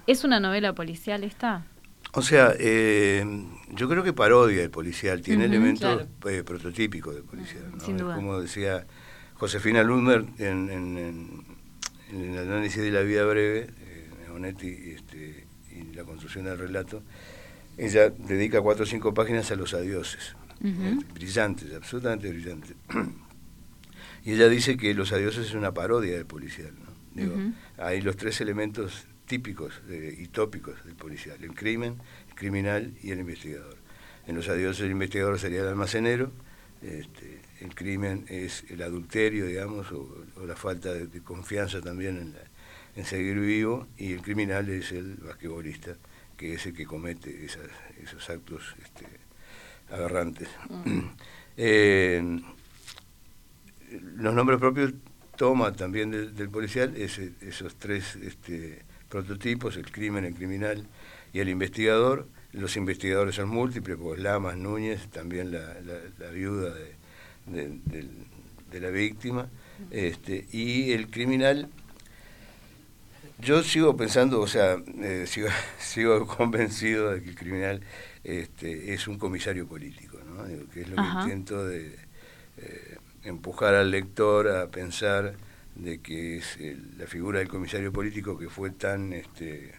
¿Es 0.06 0.24
una 0.24 0.40
novela 0.40 0.74
policial 0.74 1.24
esta? 1.24 1.66
O 2.14 2.22
sea, 2.22 2.54
eh, 2.58 3.26
yo 3.72 3.90
creo 3.90 4.04
que 4.04 4.14
parodia 4.14 4.64
el 4.64 4.70
policial, 4.70 5.22
tiene 5.22 5.46
elementos 5.46 6.08
eh, 6.30 6.44
prototípicos 6.44 7.16
de 7.16 7.22
policial. 7.22 7.72
¿no? 7.76 8.16
Como 8.16 8.40
decía 8.42 8.86
Josefina 9.36 9.84
Lumer 9.84 10.26
en, 10.40 10.70
en, 10.70 11.46
el 12.12 12.38
análisis 12.38 12.82
de 12.82 12.92
la 12.92 13.02
vida 13.02 13.26
breve, 13.26 13.68
eh, 13.80 14.30
Onetti 14.34 14.70
este, 14.96 15.46
y 15.72 15.94
la 15.94 16.04
construcción 16.06 16.46
del 16.46 16.58
relato, 16.58 17.04
ella 17.78 18.10
dedica 18.10 18.62
cuatro 18.62 18.84
o 18.84 18.88
cinco 18.88 19.14
páginas 19.14 19.52
a 19.52 19.56
los 19.56 19.74
adioses, 19.74 20.36
brillantes, 21.14 21.74
absolutamente 21.76 22.30
brillantes. 22.30 22.76
y 24.24 24.34
ella 24.34 24.48
dice 24.48 24.78
que 24.78 24.94
los 24.94 25.12
adioses 25.12 25.48
es 25.48 25.54
una 25.54 25.74
parodia 25.74 26.14
del 26.14 26.26
policial. 26.26 26.72
¿no? 26.74 27.22
Digo, 27.22 27.36
Hay 27.78 28.02
los 28.02 28.16
tres 28.16 28.42
elementos 28.42 29.06
típicos 29.28 29.82
y 29.90 30.28
tópicos 30.28 30.84
del 30.86 30.96
policial, 30.96 31.44
el 31.44 31.54
crimen, 31.54 31.98
el 32.30 32.36
criminal 32.36 32.94
y 33.04 33.12
el 33.12 33.20
investigador. 33.20 33.78
en 34.26 34.36
los 34.36 34.50
adiós 34.50 34.80
el 34.80 34.92
investigador 34.92 35.40
sería 35.40 35.62
el 35.62 35.68
almacenero, 35.68 36.32
este, 36.82 37.40
el 37.62 37.74
crimen 37.74 38.26
es 38.30 38.64
el 38.70 38.82
adulterio, 38.84 39.46
digamos, 39.46 39.92
o, 39.92 40.26
la 40.46 40.56
falta 40.56 40.94
de, 40.94 41.22
confianza 41.22 41.82
también 41.82 42.36
en, 42.96 43.06
seguir 43.06 43.40
vivo, 43.40 43.88
y 43.98 44.14
el 44.14 44.22
criminal 44.22 44.70
es 44.70 44.92
el 44.92 45.16
basquetbolista, 45.16 45.96
que 46.36 46.54
es 46.54 46.66
el 46.66 46.74
que 46.74 46.86
comete 46.86 47.46
esos 47.46 48.30
actos 48.30 48.76
este, 48.84 49.06
agarrantes. 49.92 50.50
Mm. 50.70 51.02
Eh, 51.60 52.22
los 54.18 54.36
nombres 54.36 54.60
propios 54.60 54.94
toma 55.38 55.74
también 55.74 56.12
del 56.12 56.50
policial 56.50 56.96
esos 56.96 57.76
tres 57.80 58.16
este, 58.18 58.84
prototipos, 59.10 59.78
el 59.78 59.92
crimen, 59.92 60.26
el 60.26 60.34
criminal 60.34 60.86
y 61.34 61.40
el 61.40 61.50
investigador. 61.50 62.28
Los 62.54 62.78
investigadores 62.78 63.36
son 63.36 63.50
múltiples, 63.50 63.98
pues 64.02 64.20
Lamas, 64.20 64.58
Núñez, 64.58 65.08
también 65.10 65.52
la, 65.52 66.30
viuda 66.32 66.74
de, 67.46 68.80
la 68.80 68.90
víctima, 68.90 69.50
este, 69.92 70.46
y 70.52 70.92
el 70.92 71.10
criminal 71.10 71.70
yo 73.40 73.62
sigo 73.62 73.96
pensando, 73.96 74.42
o 74.42 74.48
sea, 74.48 74.78
eh, 75.02 75.26
sigo, 75.28 75.50
sigo, 75.80 76.26
convencido 76.26 77.12
de 77.12 77.22
que 77.22 77.30
el 77.30 77.36
criminal 77.36 77.82
este, 78.24 78.94
es 78.94 79.08
un 79.08 79.20
comisario 79.20 79.68
político, 79.68 80.18
¿no? 80.26 80.44
que 80.72 80.82
es 80.82 80.90
lo 80.90 80.96
que 80.96 81.22
intento 81.24 81.66
de 81.66 81.96
eh, 82.58 82.98
empujar 83.24 83.76
al 83.76 83.92
lector 83.92 84.48
a 84.48 84.68
pensar 84.68 85.36
de 85.78 86.00
que 86.00 86.38
es 86.38 86.58
la 86.98 87.06
figura 87.06 87.40
del 87.40 87.48
comisario 87.48 87.92
político 87.92 88.38
que 88.38 88.50
fue 88.50 88.72
tan 88.72 89.14
este, 89.14 89.74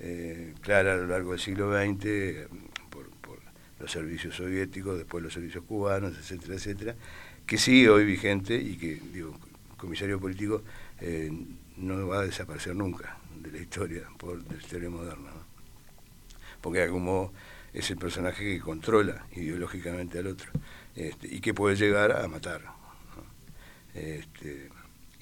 eh, 0.00 0.54
clara 0.60 0.94
a 0.94 0.96
lo 0.96 1.06
largo 1.06 1.32
del 1.32 1.40
siglo 1.40 1.72
XX 1.72 2.48
por, 2.90 3.04
los 3.80 3.90
servicios 3.90 4.36
soviéticos, 4.36 4.96
después 4.96 5.22
los 5.22 5.32
servicios 5.32 5.64
cubanos, 5.64 6.16
etcétera, 6.16 6.54
etcétera, 6.54 6.94
que 7.44 7.58
sigue 7.58 7.90
hoy 7.90 8.04
vigente 8.04 8.54
y 8.54 8.76
que, 8.76 9.00
digo, 9.12 9.36
comisario 9.76 10.18
político 10.18 10.62
eh, 11.00 11.30
no 11.76 12.06
va 12.06 12.20
a 12.20 12.24
desaparecer 12.24 12.74
nunca 12.74 13.18
de 13.36 13.50
la 13.50 13.58
historia, 13.58 14.08
por, 14.16 14.42
de 14.42 14.54
la 14.54 14.62
historia 14.62 14.88
moderna. 14.88 15.30
Porque 16.62 16.78
de 16.78 16.84
algún 16.84 17.04
modo 17.04 17.32
es 17.74 17.90
el 17.90 17.98
personaje 17.98 18.44
que 18.44 18.60
controla 18.60 19.26
ideológicamente 19.32 20.18
al 20.20 20.28
otro 20.28 20.50
este, 20.94 21.26
y 21.28 21.40
que 21.40 21.52
puede 21.52 21.76
llegar 21.76 22.12
a 22.12 22.26
matar. 22.28 22.62
Este, 23.92 24.70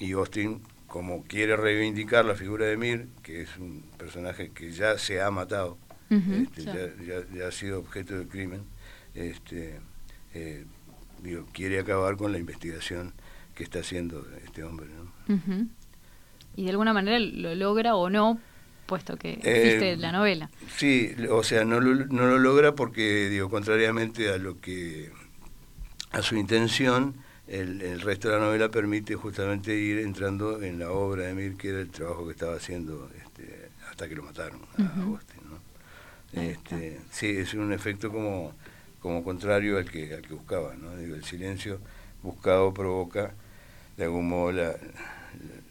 y 0.03 0.11
Austin, 0.11 0.61
como 0.87 1.23
quiere 1.23 1.55
reivindicar 1.55 2.25
la 2.25 2.35
figura 2.35 2.65
de 2.65 2.75
Mir, 2.75 3.07
que 3.23 3.41
es 3.41 3.57
un 3.57 3.83
personaje 3.97 4.51
que 4.51 4.71
ya 4.71 4.97
se 4.97 5.21
ha 5.21 5.31
matado, 5.31 5.77
este, 6.09 6.93
ya, 7.33 7.47
ha 7.47 7.51
sido 7.51 7.79
objeto 7.79 8.19
de 8.19 8.27
crimen, 8.27 8.63
este, 9.15 9.79
eh, 10.33 10.65
quiere 11.53 11.79
acabar 11.79 12.17
con 12.17 12.33
la 12.33 12.37
investigación 12.37 13.13
que 13.55 13.63
está 13.63 13.79
haciendo 13.79 14.27
este 14.45 14.63
hombre. 14.63 14.87
Y 16.55 16.65
de 16.65 16.69
alguna 16.69 16.93
manera 16.93 17.17
lo 17.17 17.55
logra 17.55 17.95
o 17.95 18.09
no, 18.09 18.39
puesto 18.85 19.17
que 19.17 19.33
existe 19.33 19.93
eh, 19.93 19.97
la 19.97 20.11
novela. 20.11 20.49
Sí, 20.75 21.15
o 21.29 21.43
sea, 21.43 21.63
no 21.63 21.79
lo, 21.79 22.05
no 22.07 22.27
lo 22.27 22.37
logra 22.37 22.75
porque, 22.75 23.29
digo, 23.29 23.49
contrariamente 23.49 24.29
a 24.29 24.37
lo 24.37 24.59
que 24.59 25.11
a 26.11 26.21
su 26.21 26.35
intención, 26.35 27.15
el, 27.47 28.01
resto 28.01 28.29
de 28.29 28.35
la 28.35 28.45
novela 28.45 28.69
permite 28.69 29.15
justamente 29.15 29.75
ir 29.75 29.99
entrando 29.99 30.61
en 30.61 30.79
la 30.79 30.91
obra 30.91 31.23
de 31.25 31.33
Mir, 31.33 31.57
que 31.57 31.69
era 31.69 31.79
el 31.79 31.89
trabajo 31.89 32.25
que 32.25 32.31
estaba 32.31 32.55
haciendo 32.55 33.09
este, 33.23 33.69
hasta 33.89 34.07
que 34.07 34.15
lo 34.15 34.23
mataron 34.23 34.61
a 34.77 35.01
Austin. 35.03 35.43
Este, 36.31 36.99
sí, 37.11 37.27
es 37.27 37.53
un 37.53 37.71
efecto 37.73 38.11
como, 38.11 38.53
como 38.99 39.23
contrario 39.23 39.77
al 39.77 39.89
que, 39.89 40.13
al 40.15 40.21
que 40.21 40.33
buscaba. 40.33 40.73
¿no? 40.75 40.95
Digo, 40.95 41.15
el 41.15 41.23
silencio 41.23 41.79
buscado 42.23 42.73
provoca 42.73 43.33
de 43.97 44.05
algún 44.05 44.29
modo 44.29 44.51
la, 44.51 44.75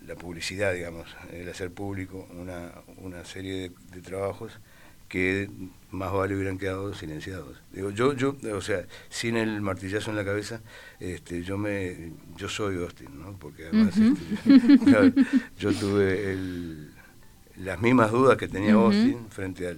la, 0.07 0.15
publicidad, 0.15 0.73
digamos, 0.73 1.09
el 1.33 1.49
hacer 1.49 1.73
público 1.73 2.29
una, 2.31 2.71
una 2.99 3.25
serie 3.25 3.73
de 3.91 4.01
trabajos 4.03 4.53
que 5.13 5.51
más 5.91 6.11
vale 6.11 6.35
hubieran 6.35 6.57
quedado 6.57 6.95
silenciados. 6.95 7.61
Digo, 7.71 7.91
yo, 7.91 8.15
yo, 8.15 8.35
o 8.55 8.63
sea, 8.63 8.87
sin 9.11 9.37
el 9.37 9.61
martillazo 9.61 10.09
en 10.09 10.17
la 10.17 10.25
cabeza, 10.25 10.63
este, 11.01 11.43
yo 11.43 11.59
me, 11.59 12.15
yo 12.39 12.49
soy 12.49 12.77
Austin, 12.79 13.21
¿no? 13.21 13.37
Porque 13.39 13.67
además 13.67 13.95
este, 13.99 15.15
yo 15.59 15.75
tuve 15.75 16.35
las 17.59 17.79
mismas 17.83 18.11
dudas 18.11 18.39
que 18.39 18.49
tenía 18.49 18.73
Austin 18.73 19.27
frente 19.29 19.69
a, 19.69 19.75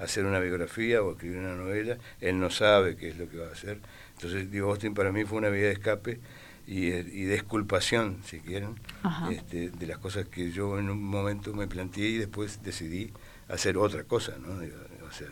hacer 0.00 0.26
una 0.26 0.38
biografía 0.38 1.02
o 1.02 1.10
escribir 1.10 1.38
una 1.38 1.56
novela. 1.56 1.98
Él 2.20 2.38
no 2.38 2.48
sabe 2.48 2.94
qué 2.94 3.08
es 3.08 3.18
lo 3.18 3.28
que 3.28 3.38
va 3.38 3.48
a 3.48 3.52
hacer. 3.52 3.80
Entonces, 4.14 4.48
digo, 4.48 4.70
Austin 4.70 4.94
para 4.94 5.10
mí 5.10 5.24
fue 5.24 5.38
una 5.38 5.48
vía 5.48 5.66
de 5.66 5.72
escape 5.72 6.20
y, 6.68 6.86
y 6.86 7.24
de 7.24 7.34
exculpación, 7.34 8.18
si 8.24 8.38
quieren, 8.38 8.76
este, 9.28 9.70
de 9.70 9.86
las 9.88 9.98
cosas 9.98 10.28
que 10.28 10.52
yo 10.52 10.78
en 10.78 10.88
un 10.88 11.02
momento 11.02 11.52
me 11.52 11.66
planteé 11.66 12.10
y 12.10 12.18
después 12.18 12.62
decidí 12.62 13.12
hacer 13.52 13.76
otra 13.76 14.04
cosa, 14.04 14.36
¿no? 14.38 14.54
O 15.06 15.12
sea, 15.12 15.28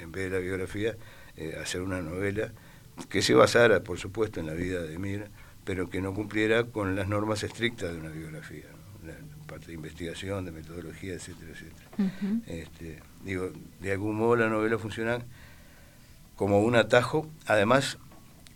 en, 0.00 0.10
vez 0.10 0.30
de 0.30 0.36
la 0.36 0.38
biografía, 0.38 0.96
eh, 1.36 1.56
hacer 1.62 1.80
una 1.80 2.02
novela 2.02 2.52
que 3.08 3.22
se 3.22 3.34
basara, 3.34 3.82
por 3.82 3.98
supuesto, 3.98 4.40
en 4.40 4.46
la 4.46 4.54
vida 4.54 4.82
de 4.82 4.98
Mir, 4.98 5.28
pero 5.64 5.88
que 5.88 6.00
no 6.00 6.12
cumpliera 6.12 6.64
con 6.64 6.96
las 6.96 7.08
normas 7.08 7.42
estrictas 7.44 7.92
de 7.92 8.00
una 8.00 8.10
biografía, 8.10 8.64
la 9.06 9.14
parte 9.46 9.68
de 9.68 9.74
investigación, 9.74 10.44
de 10.44 10.50
metodología, 10.50 11.14
etcétera, 11.14 11.52
etcétera. 11.52 12.42
este, 12.46 13.00
digo, 13.24 13.50
de 13.80 13.92
algún 13.92 14.16
modo 14.16 14.36
la 14.36 14.48
novela 14.48 14.76
funciona 14.76 15.20
como 16.36 16.60
un 16.60 16.74
atajo, 16.74 17.30
además 17.46 17.98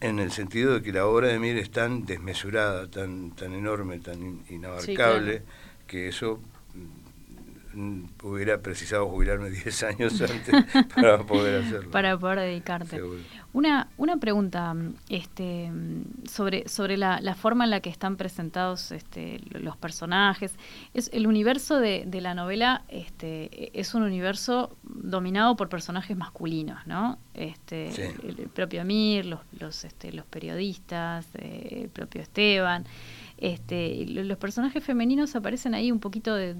en 0.01 0.19
el 0.19 0.33
sentido 0.33 0.75
de 0.75 0.83
que 0.83 0.93
la 0.93 1.07
obra 1.07 1.29
de 1.29 1.39
Mir 1.39 1.57
es 1.57 1.71
tan 1.71 2.05
desmesurada, 2.05 2.91
tan, 2.91 3.31
tan 3.31 3.53
enorme, 3.53 3.99
tan 4.01 4.43
inabarcable, 4.51 5.43
que 5.87 6.09
eso 6.09 6.41
hubiera 8.23 8.61
precisado 8.61 9.07
jubilarme 9.09 9.51
10 9.65 9.83
años 9.85 10.21
antes 10.21 10.55
para 10.95 11.19
poder 11.19 11.63
hacerlo. 11.63 11.91
Para 11.91 12.19
poder 12.19 12.41
dedicarte. 12.41 13.01
Una, 13.53 13.89
una 13.97 14.19
pregunta 14.19 14.75
este, 15.09 15.71
sobre, 16.29 16.69
sobre 16.69 16.97
la, 16.97 17.21
la, 17.21 17.35
forma 17.35 17.65
en 17.65 17.71
la 17.71 17.81
que 17.81 17.89
están 17.89 18.17
presentados 18.17 18.93
este, 18.93 19.41
los 19.51 19.77
personajes. 19.77 20.55
Es, 20.93 21.11
el 21.13 21.27
universo 21.27 21.81
de, 21.81 22.05
de, 22.07 22.21
la 22.21 22.35
novela 22.35 22.83
este, 22.89 23.79
es 23.79 23.95
un 23.95 24.03
universo 24.03 24.77
dominado 24.83 25.57
por 25.57 25.69
personajes 25.69 26.17
masculinos, 26.17 26.87
¿no? 26.87 27.19
Este, 27.33 27.89
el, 28.27 28.49
propio 28.49 28.83
Amir, 28.83 29.25
los, 29.27 29.41
los, 29.59 29.85
este, 29.85 30.13
los 30.13 30.27
periodistas, 30.27 31.27
eh, 31.35 31.83
el 31.85 31.89
propio 31.89 32.21
Esteban. 32.23 32.85
Este, 33.39 34.07
los 34.07 34.39
personajes 34.39 34.83
femeninos 34.83 35.37
aparecen 35.37 35.75
ahí 35.75 35.93
un 35.93 36.01
poquito 36.01 36.35
de, 36.35 36.57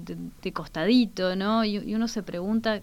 costadito, 0.53 1.35
¿no? 1.35 1.65
Y, 1.65 1.95
uno 1.95 2.07
se 2.07 2.21
pregunta, 2.21 2.81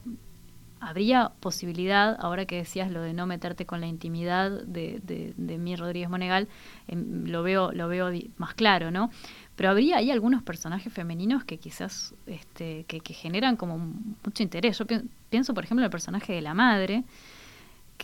¿habría 0.80 1.30
posibilidad, 1.40 2.16
ahora 2.18 2.44
que 2.44 2.57
decías 2.57 2.90
lo 2.90 3.02
de 3.02 3.12
no 3.12 3.26
meterte 3.26 3.66
con 3.66 3.80
la 3.80 3.87
intimidad 3.87 4.50
de, 4.50 5.00
de, 5.37 5.59
mi 5.59 5.76
Rodríguez 5.76 6.11
Monegal, 6.11 6.48
em, 6.88 7.24
lo, 7.26 7.44
veo, 7.44 7.70
lo 7.72 7.87
veo 7.88 8.11
más 8.37 8.54
claro, 8.54 8.90
¿no? 8.90 9.11
Pero 9.54 9.70
habría 9.70 9.98
ahí 9.98 10.11
algunos 10.11 10.42
personajes 10.42 10.92
femeninos 10.92 11.44
que 11.44 11.59
quizás 11.59 12.14
este, 12.26 12.85
que, 12.88 12.98
que 12.98 13.14
generan 13.14 13.57
como 13.57 13.78
mucho 13.78 14.42
interés. 14.42 14.76
Yo 14.78 14.87
pienso, 15.30 15.54
por 15.54 15.62
ejemplo, 15.62 15.83
en 15.83 15.85
el 15.85 15.90
personaje 15.90 16.33
de 16.33 16.42
la 16.42 16.54
madre, 16.54 17.04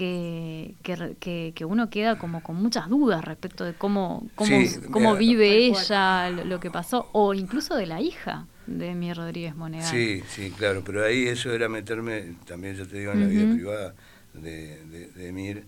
que, 0.00 0.74
que, 1.18 1.52
que, 1.54 1.64
uno 1.66 1.90
queda 1.90 2.16
como 2.16 2.42
con 2.42 2.56
muchas 2.56 2.88
dudas 2.88 3.22
respecto 3.22 3.64
de 3.64 3.74
cómo, 3.74 4.26
cómo, 4.34 4.56
cómo 4.90 5.14
vive 5.14 5.56
ella, 5.56 6.30
lo, 6.30 6.58
que 6.58 6.70
pasó, 6.70 7.10
o 7.12 7.34
incluso 7.34 7.76
de 7.76 7.84
la 7.84 8.00
hija 8.00 8.46
de 8.66 8.94
mi 8.94 9.12
Rodríguez 9.12 9.54
Moneda. 9.54 9.82
Sí, 9.82 10.22
sí, 10.26 10.52
claro, 10.56 10.82
pero 10.86 11.04
ahí 11.04 11.28
eso 11.28 11.52
era 11.52 11.68
meterme, 11.68 12.36
también 12.46 12.76
yo 12.76 12.88
te 12.88 12.98
digo, 12.98 13.12
en 13.12 13.20
la 13.20 13.26
vida 13.26 13.52
privada 13.52 13.94
de, 14.32 15.10
de, 15.14 15.32
Mir. 15.32 15.66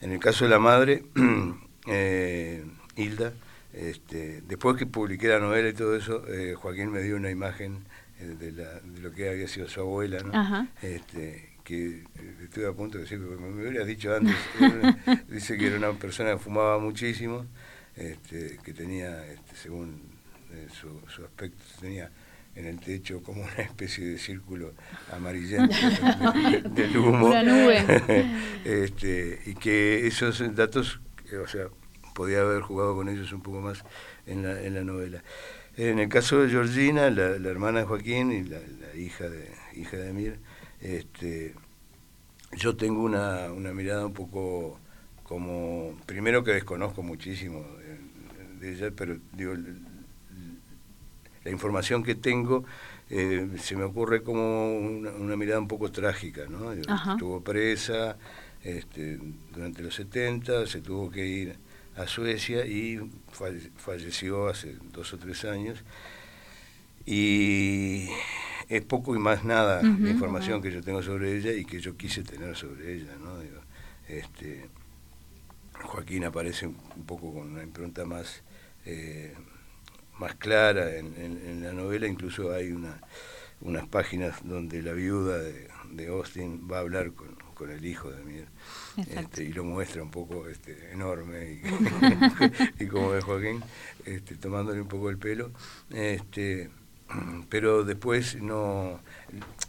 En 0.00 0.12
el 0.12 0.20
caso 0.20 0.46
de 0.46 0.52
la 0.52 0.58
madre, 0.58 1.04
eh, 1.86 2.64
Hilda, 2.96 3.34
este, 3.74 4.40
después 4.48 4.78
que 4.78 4.86
publiqué 4.86 5.28
la 5.28 5.38
novela 5.38 5.68
y 5.68 5.74
todo 5.74 5.94
eso, 5.96 6.22
eh, 6.28 6.54
Joaquín 6.54 6.90
me 6.90 7.02
dio 7.02 7.16
una 7.16 7.30
imagen 7.30 7.84
eh, 8.20 8.36
de, 8.40 8.52
la, 8.52 8.80
de, 8.80 9.00
lo 9.00 9.12
que 9.12 9.28
había 9.28 9.48
sido 9.48 9.68
su 9.68 9.80
abuela, 9.80 10.20
¿no? 10.22 10.66
Este, 10.80 11.55
que 11.66 12.04
eh, 12.14 12.36
estuve 12.44 12.68
a 12.68 12.72
punto 12.72 12.96
de 12.96 13.02
decir, 13.02 13.18
me 13.18 13.48
hubieras 13.48 13.88
dicho 13.88 14.14
antes, 14.14 14.36
dice 15.28 15.58
que 15.58 15.66
era 15.66 15.76
una 15.78 15.92
persona 15.98 16.30
que 16.32 16.38
fumaba 16.38 16.78
muchísimo, 16.78 17.44
este, 17.96 18.58
que 18.62 18.72
tenía, 18.72 19.26
este, 19.26 19.56
según 19.56 20.00
eh, 20.52 20.68
su, 20.70 21.24
aspecto, 21.24 21.64
tenía 21.80 22.08
en 22.54 22.66
el 22.66 22.78
techo 22.78 23.20
como 23.20 23.42
una 23.42 23.62
especie 23.64 24.06
de 24.06 24.16
círculo 24.18 24.74
amarillento 25.12 25.74
del 26.70 26.96
humo. 26.96 27.26
Una 27.26 27.42
nube. 27.42 27.84
este, 28.64 29.40
y 29.46 29.54
que 29.54 30.06
esos 30.06 30.54
datos, 30.54 31.00
o 31.42 31.48
sea, 31.48 31.66
podía 32.14 32.42
haber 32.42 32.62
jugado 32.62 32.94
con 32.94 33.08
ellos 33.08 33.32
un 33.32 33.42
poco 33.42 33.60
más 33.60 33.82
en 34.24 34.44
la, 34.44 34.62
en 34.62 34.72
la 34.72 34.84
novela. 34.84 35.20
En 35.76 35.98
el 35.98 36.08
caso 36.08 36.40
de 36.40 36.48
Georgina, 36.48 37.10
la, 37.10 37.34
hermana 37.50 37.80
de 37.80 37.86
Joaquín 37.86 38.30
y 38.30 38.44
la, 38.44 38.60
hija 38.96 39.28
de 39.28 39.50
hija 39.74 39.96
de 39.96 40.12
Mir, 40.12 40.38
este, 40.86 41.54
yo 42.52 42.76
tengo 42.76 43.02
una, 43.02 43.50
una 43.52 43.72
mirada 43.72 44.06
un 44.06 44.12
poco 44.12 44.78
como, 45.24 45.96
primero 46.06 46.44
que 46.44 46.52
desconozco 46.52 47.02
muchísimo 47.02 47.64
de, 48.60 48.72
ella, 48.72 48.90
pero 48.94 49.16
digo, 49.32 49.54
la 51.44 51.50
información 51.50 52.02
que 52.02 52.14
tengo 52.14 52.64
eh, 53.10 53.48
se 53.58 53.76
me 53.76 53.84
ocurre 53.84 54.22
como 54.22 54.76
una, 54.76 55.36
mirada 55.36 55.60
un 55.60 55.68
poco 55.68 55.90
trágica, 55.90 56.46
¿no? 56.48 56.72
Estuvo 56.72 57.40
presa 57.40 58.16
este, 58.62 59.18
durante 59.52 59.82
los 59.82 59.94
70, 59.94 60.66
se 60.66 60.80
tuvo 60.80 61.10
que 61.10 61.26
ir 61.26 61.56
a 61.96 62.06
Suecia 62.06 62.64
y 62.66 63.10
falleció 63.76 64.48
hace 64.48 64.76
dos 64.92 65.12
o 65.12 65.18
tres 65.18 65.44
años. 65.44 65.82
Y 67.04 68.08
es 68.68 68.82
poco 68.84 69.14
y 69.14 69.18
más 69.18 69.44
nada 69.44 69.82
la 69.82 70.10
información 70.10 70.60
que 70.60 70.72
yo 70.72 70.82
tengo 70.82 71.02
sobre 71.02 71.36
ella 71.36 71.52
y 71.52 71.64
que 71.64 71.80
yo 71.80 71.96
quise 71.96 72.22
tener 72.22 72.56
sobre 72.56 72.94
ella, 72.94 73.12
¿no? 73.22 73.36
este, 74.08 74.68
Joaquín 75.82 76.24
aparece 76.24 76.66
un, 76.66 76.76
poco 77.06 77.32
con 77.32 77.52
una 77.52 77.62
impronta 77.62 78.04
más 78.04 78.42
eh, 78.84 79.34
más 80.18 80.34
clara 80.36 80.96
en, 80.96 81.62
la 81.62 81.72
novela, 81.72 82.06
incluso 82.06 82.52
hay 82.52 82.72
una, 82.72 83.00
unas 83.60 83.86
páginas 83.86 84.36
donde 84.44 84.82
la 84.82 84.92
viuda 84.92 85.38
de, 85.38 86.06
Austin 86.08 86.68
va 86.70 86.78
a 86.78 86.80
hablar 86.80 87.12
con, 87.12 87.36
el 87.70 87.86
hijo 87.86 88.10
de 88.10 88.22
Mir 88.22 88.46
este, 88.98 89.44
y 89.44 89.52
lo 89.52 89.64
muestra 89.64 90.02
un 90.02 90.10
poco 90.10 90.46
este, 90.46 90.92
enorme 90.92 91.62
y, 92.78 92.86
como 92.86 93.10
ve 93.10 93.22
Joaquín, 93.22 93.62
este, 94.04 94.36
tomándole 94.36 94.80
un 94.82 94.88
poco 94.88 95.08
el 95.08 95.16
pelo. 95.16 95.52
Este, 95.88 96.70
pero 97.48 97.84
después 97.84 98.40
no, 98.40 99.00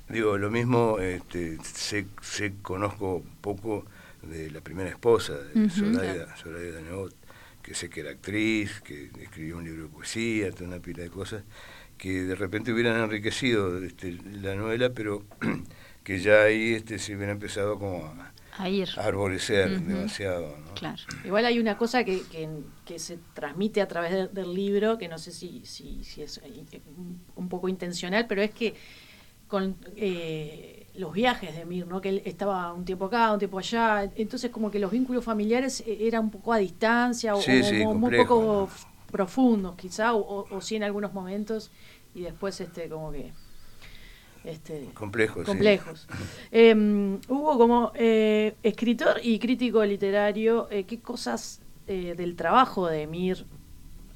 digo, 0.10 0.38
lo 0.38 0.50
mismo, 0.50 1.00
este, 1.00 1.58
sé, 1.64 2.08
sé, 2.22 2.54
conozco 2.62 3.24
poco 3.42 3.86
de 4.22 4.52
la 4.52 4.62
primera 4.62 4.90
esposa, 4.90 5.34
de 5.34 5.70
Soraya, 5.70 6.36
Soraya 6.38 6.80
que 7.62 7.76
sé 7.76 7.90
que 7.90 8.00
era 8.00 8.12
actriz, 8.12 8.82
que 8.82 9.12
escribió 9.22 9.58
un 9.58 9.66
libro 9.66 9.84
de 9.84 9.90
poesía, 9.90 10.52
toda 10.52 10.68
una 10.68 10.80
pila 10.80 11.04
de 11.04 11.10
cosas, 11.10 11.44
que 11.98 12.24
de 12.24 12.36
repente 12.36 12.72
hubieran 12.72 13.02
enriquecido 13.02 13.84
este, 13.84 14.18
la 14.42 14.56
novela, 14.56 14.92
pero 14.94 15.26
que 16.04 16.20
ya 16.20 16.44
ahí 16.44 16.74
este, 16.74 16.98
se 16.98 17.16
hubiera 17.16 17.34
empezado 17.34 17.78
como 17.78 18.06
a, 18.06 18.32
ir. 18.70 18.90
arborecer 18.98 19.82
demasiado. 19.82 20.56
Claro. 20.76 21.02
Igual 21.24 21.46
hay 21.46 21.60
una 21.60 21.78
cosa 21.78 22.04
que, 22.04 22.22
que, 22.86 23.00
se 23.00 23.20
transmite 23.34 23.82
a 23.82 23.88
través 23.88 24.34
del 24.34 24.54
libro, 24.54 24.98
que 24.98 25.08
no 25.08 25.18
sé 25.18 25.32
si, 25.32 25.66
si, 25.66 26.04
si 26.04 26.22
es 26.22 26.40
eh, 26.44 26.82
un 27.36 27.50
poco 27.50 27.70
intencional, 27.70 28.26
pero 28.28 28.42
es 28.42 28.52
que 28.52 28.76
con... 29.48 29.76
Eh, 29.96 30.78
los 30.98 31.14
viajes 31.14 31.56
de 31.56 31.66
Mir, 31.66 31.88
¿no? 31.88 32.02
que 32.02 32.10
él 32.10 32.22
estaba 32.26 32.74
un 32.74 32.84
tiempo 32.84 33.06
acá, 33.06 33.32
un 33.32 33.40
tiempo 33.40 33.60
allá, 33.60 34.12
entonces 34.16 34.50
como 34.50 34.72
que 34.72 34.80
los 34.80 34.92
vínculos 34.92 35.24
familiares 35.24 35.84
eh, 35.86 36.00
eran 36.02 36.26
un 36.26 36.32
poco 36.32 36.52
a 36.52 36.58
distancia 36.58 37.36
o, 37.36 37.40
un 37.40 38.02
poco 38.02 38.70
profundos 39.12 39.76
quizá, 39.76 40.14
o, 40.14 40.48
o, 40.50 40.62
sí 40.62 40.76
en 40.76 40.84
algunos 40.84 41.14
momentos, 41.14 41.72
y 42.14 42.22
después 42.22 42.60
este 42.60 42.90
como 42.90 43.12
que... 43.12 43.32
Este, 44.48 44.90
complejos. 44.94 45.46
complejos. 45.46 46.08
Em, 46.52 47.20
Hugo, 47.28 47.58
como 47.58 47.92
eh, 47.96 48.56
escritor 48.64 49.20
y 49.22 49.40
crítico 49.40 49.84
literario, 49.84 50.70
eh, 50.72 50.86
¿qué 50.86 51.00
cosas 51.00 51.62
del 51.86 52.36
trabajo 52.36 52.88
de 52.88 53.08
Mir 53.08 53.46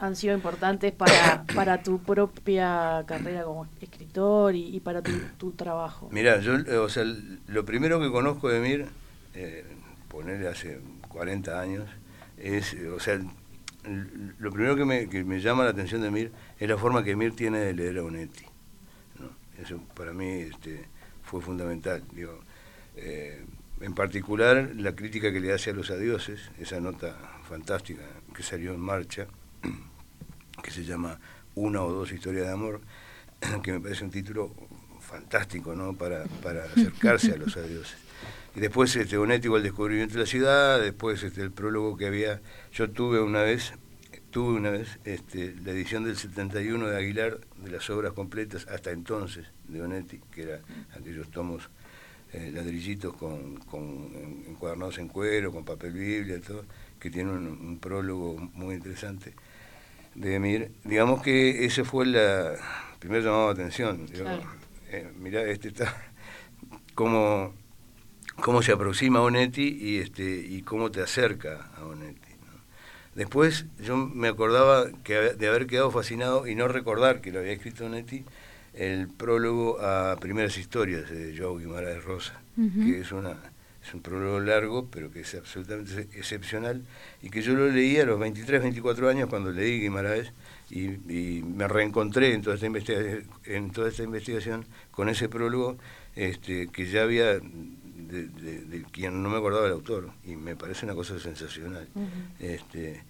han 0.02 0.16
sido 0.16 0.34
importantes 0.34 0.92
para, 0.92 1.44
para 1.56 1.84
tu 1.84 2.00
propia 2.00 3.04
carrera 3.06 3.44
como 3.44 3.68
escritor 3.80 4.56
y, 4.56 4.80
para 4.80 5.02
tu, 5.02 5.52
trabajo? 5.52 6.10
Mira, 6.12 6.40
yo, 6.40 6.56
o 6.82 6.90
sea, 6.90 7.06
lo 7.48 7.66
primero 7.66 8.00
que 8.00 8.10
conozco 8.10 8.50
de 8.50 8.60
Mir, 8.60 8.88
eh, 9.36 9.64
ponerle 10.10 10.48
hace 10.48 10.80
40 11.10 11.60
años, 11.60 11.90
es, 12.38 12.76
o 12.96 13.00
sea, 13.00 13.22
lo 14.40 14.52
primero 14.52 14.76
que 14.76 14.86
me, 14.86 15.08
que 15.08 15.24
me 15.24 15.40
llama 15.40 15.64
la 15.64 15.70
atención 15.70 16.02
de 16.02 16.10
Mir 16.10 16.32
es 16.60 16.68
la 16.68 16.78
forma 16.78 17.04
que 17.04 17.16
Mir 17.16 17.36
tiene 17.36 17.60
de 17.60 17.74
leer 17.74 18.00
a 18.00 18.04
Onetti. 18.04 18.51
Eso 19.62 19.80
para 19.96 20.14
mí 20.14 20.42
este, 20.42 20.88
fue 21.24 21.42
fundamental. 21.42 22.04
Digo, 22.14 22.40
eh, 22.96 23.44
en 23.82 23.94
particular, 23.94 24.72
la 24.76 24.96
crítica 24.96 25.32
que 25.32 25.40
le 25.40 25.54
hace 25.54 25.72
a 25.72 25.74
los 25.74 25.90
adioses, 25.90 26.52
esa 26.60 26.80
nota 26.80 27.16
fantástica 27.48 28.04
que 28.34 28.44
salió 28.44 28.74
en 28.74 28.80
marcha, 28.80 29.28
que 30.64 30.72
se 30.72 30.84
llama 30.84 31.20
Una 31.56 31.84
o 31.84 31.92
dos 31.92 32.12
historias 32.12 32.48
de 32.48 32.54
amor, 32.54 32.82
que 33.64 33.72
me 33.72 33.80
parece 33.80 34.04
un 34.04 34.12
título 34.12 34.54
fantástico 35.00 35.76
¿no? 35.76 35.94
para, 35.94 36.26
para 36.44 36.66
acercarse 36.66 37.34
a 37.34 37.38
los 37.38 37.58
adioses. 37.58 37.98
Y 38.56 38.60
después 38.60 38.96
este, 38.96 39.18
Bonetti 39.18 39.48
el 39.48 39.64
descubrimiento 39.64 40.16
de 40.16 40.22
la 40.22 40.26
ciudad, 40.26 40.80
después 40.80 41.24
este, 41.24 41.42
el 41.42 41.52
prólogo 41.52 41.98
que 41.98 42.08
había, 42.08 42.42
yo 42.74 42.90
tuve 42.90 43.22
una 43.22 43.42
vez, 43.42 43.74
tuve 44.32 44.54
una 44.54 44.72
vez 44.72 45.00
este, 45.06 45.56
la 45.64 45.72
edición 45.72 46.04
del 46.04 46.18
71 46.18 46.88
de 46.88 46.98
Aguilar 46.98 47.40
de 47.58 47.72
las 47.72 47.90
obras 47.90 48.14
completas 48.14 48.68
hasta 48.68 48.92
entonces 48.92 49.46
de 49.68 49.82
Bonetti, 49.82 50.20
que 50.32 50.44
era 50.44 50.60
aquellos 50.98 51.30
tomos 51.30 51.70
eh, 52.34 52.52
ladrillitos 52.54 53.14
con, 53.14 53.58
con 53.58 54.44
encuadernados 54.48 54.98
en 54.98 55.10
cuero, 55.10 55.52
con 55.52 55.66
papel 55.66 55.92
biblia, 55.92 56.40
todo, 56.42 56.66
que 57.00 57.12
tiene 57.12 57.32
un 57.32 57.78
prólogo 57.80 58.38
muy 58.54 58.76
interesante 58.76 59.34
de 60.16 60.40
Mir, 60.40 60.72
digamos 60.84 61.22
que 61.22 61.66
ese 61.66 61.84
fue 61.84 62.06
la 62.06 62.56
primer 63.00 63.24
llamado 63.24 63.54
de 63.54 63.62
atención. 63.62 64.06
Eh, 64.90 65.12
mirá, 65.18 65.42
este 65.44 65.70
está 65.70 65.96
cómo, 66.96 67.54
cómo 68.36 68.62
se 68.62 68.74
aproxima 68.74 69.20
a 69.20 69.24
Onetti 69.24 69.78
y 69.82 69.98
este 69.98 70.24
y 70.24 70.62
cómo 70.62 70.92
te 70.92 71.02
acerca 71.02 71.72
a 71.76 71.86
Onetti. 71.86 72.31
Después 73.16 73.66
yo 73.84 73.98
me 73.98 74.30
acordaba 74.30 74.90
que 75.04 75.16
de 75.16 75.48
haber 75.48 75.68
quedado 75.68 75.92
fascinado 75.92 76.48
y 76.48 76.56
no 76.56 76.68
recordar 76.68 77.22
que 77.22 77.32
lo 77.32 77.40
había 77.40 77.52
escrito 77.52 77.86
Onetti 77.86 78.24
el 78.74 79.10
prólogo 79.10 79.82
a 79.82 80.16
Primeras 80.20 80.58
Historias 80.58 81.10
de 81.10 81.38
Joao 81.38 81.58
Guimaraes 81.58 82.04
Rosa, 82.04 82.40
que 82.56 83.02
es 83.02 83.12
una 83.12 83.36
es 83.84 83.94
un 83.94 84.02
prólogo 84.02 84.40
largo, 84.40 84.88
pero 84.92 85.12
que 85.12 85.22
es 85.22 85.34
absolutamente 85.34 86.08
excepcional, 86.14 86.84
y 87.22 87.30
que 87.32 87.42
yo 87.42 87.56
lo 87.56 87.68
leí 87.68 87.98
a 87.98 88.06
los 88.06 88.20
23, 88.20 88.62
24 88.62 89.10
años 89.10 89.28
cuando 89.30 89.52
leí 89.52 89.82
Guimaraes, 89.82 90.32
y, 90.72 91.44
me 91.44 91.68
reencontré 91.68 92.34
en 92.34 92.42
toda, 92.42 92.56
esta 92.56 92.68
investigación, 92.68 93.24
en 93.46 93.72
toda 93.72 93.90
esta 93.90 94.04
investigación 94.04 94.66
con 94.92 95.10
ese 95.10 95.28
prólogo 95.30 95.78
este, 96.16 96.70
que 96.70 96.86
ya 96.90 97.04
había, 97.04 97.34
de, 97.34 98.86
quien 98.92 99.22
no 99.22 99.30
me 99.30 99.38
acordaba 99.38 99.68
el 99.68 99.74
autor, 99.74 100.12
y 100.26 100.36
me 100.36 100.56
parece 100.56 100.86
una 100.86 100.96
cosa 100.96 101.20
sensacional. 101.20 101.88
este, 102.40 103.04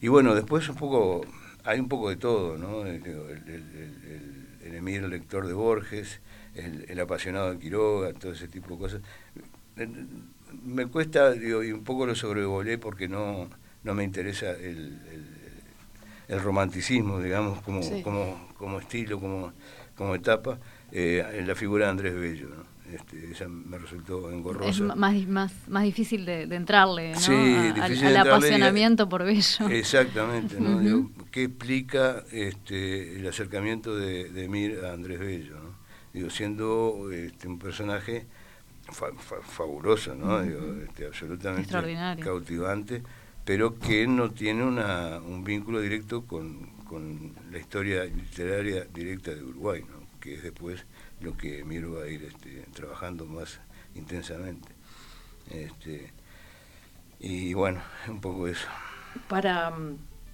y 0.00 0.08
bueno, 0.08 0.34
después 0.34 0.68
un 0.68 0.76
poco, 0.76 1.22
hay 1.64 1.80
un 1.80 1.88
poco 1.88 2.08
de 2.08 2.16
todo, 2.16 2.56
¿no? 2.56 2.86
El, 2.86 3.02
el, 3.04 4.74
emir 4.74 5.02
lector 5.08 5.46
de 5.46 5.54
Borges, 5.54 6.20
el, 6.54 7.00
apasionado 7.00 7.50
de 7.50 7.58
Quiroga, 7.58 8.12
todo 8.12 8.32
ese 8.32 8.48
tipo 8.48 8.74
de 8.74 8.78
cosas 8.78 9.00
me 10.64 10.86
cuesta, 10.86 11.32
digo, 11.32 11.62
y 11.62 11.72
un 11.72 11.84
poco 11.84 12.06
lo 12.06 12.14
sobrevolé 12.14 12.78
porque 12.78 13.08
no, 13.08 13.48
no 13.84 13.94
me 13.94 14.04
interesa 14.04 14.50
el, 14.52 14.98
el, 16.28 16.42
romanticismo, 16.42 17.20
digamos, 17.20 17.60
como, 17.62 17.80
como, 18.02 18.48
como 18.56 18.78
estilo, 18.78 19.18
como, 19.18 19.52
como 19.96 20.14
etapa, 20.14 20.58
eh, 20.92 21.24
en 21.34 21.46
la 21.46 21.54
figura 21.54 21.86
de 21.86 21.90
Andrés 21.90 22.14
Bello. 22.14 22.48
¿no? 22.48 22.78
Este, 22.94 23.32
esa 23.32 23.48
me 23.48 23.76
resultó 23.78 24.30
engorrosa. 24.30 24.70
Es 24.70 24.80
más, 24.80 25.26
más, 25.26 25.52
más 25.68 25.82
difícil 25.82 26.24
de, 26.24 26.42
entrarle 26.54 27.12
¿no? 27.12 27.82
al, 27.82 28.16
apasionamiento 28.16 29.08
por 29.08 29.24
Bello. 29.24 29.68
Exactamente, 29.70 30.58
¿no? 30.58 31.10
¿Qué 31.30 31.44
explica 31.44 32.24
este, 32.32 33.16
el 33.16 33.26
acercamiento 33.26 33.94
de, 33.94 34.30
de 34.30 34.48
Mir 34.48 34.84
a 34.84 34.92
Andrés 34.94 35.18
Bello? 35.18 35.56
¿no? 35.56 35.78
Digo, 36.14 36.30
siendo 36.30 37.10
este, 37.12 37.46
un 37.46 37.58
personaje 37.58 38.26
fabuloso, 38.90 40.14
¿no? 40.14 40.40
Este, 40.40 41.06
absolutamente 41.06 41.70
cautivante, 42.22 43.02
pero 43.48 43.78
que 43.78 44.06
no 44.06 44.30
tiene 44.30 44.62
una, 44.62 45.20
un 45.26 45.42
vínculo 45.42 45.80
directo 45.80 46.26
con, 46.26 46.66
con, 46.86 47.32
la 47.50 47.56
historia 47.56 48.04
literaria 48.04 48.84
directa 48.92 49.30
de 49.30 49.42
Uruguay, 49.42 49.80
¿no? 49.80 50.06
que 50.20 50.34
es 50.34 50.42
después 50.42 50.84
lo 51.22 51.34
que 51.34 51.64
Miro 51.64 51.94
va 51.94 52.02
a 52.02 52.08
ir 52.08 52.24
este, 52.24 52.66
trabajando 52.74 53.24
más 53.24 53.58
intensamente. 53.94 54.68
Este, 55.50 56.12
y 57.20 57.54
bueno, 57.54 57.80
un 58.06 58.20
poco 58.20 58.48
eso. 58.48 58.68
Para, 59.28 59.72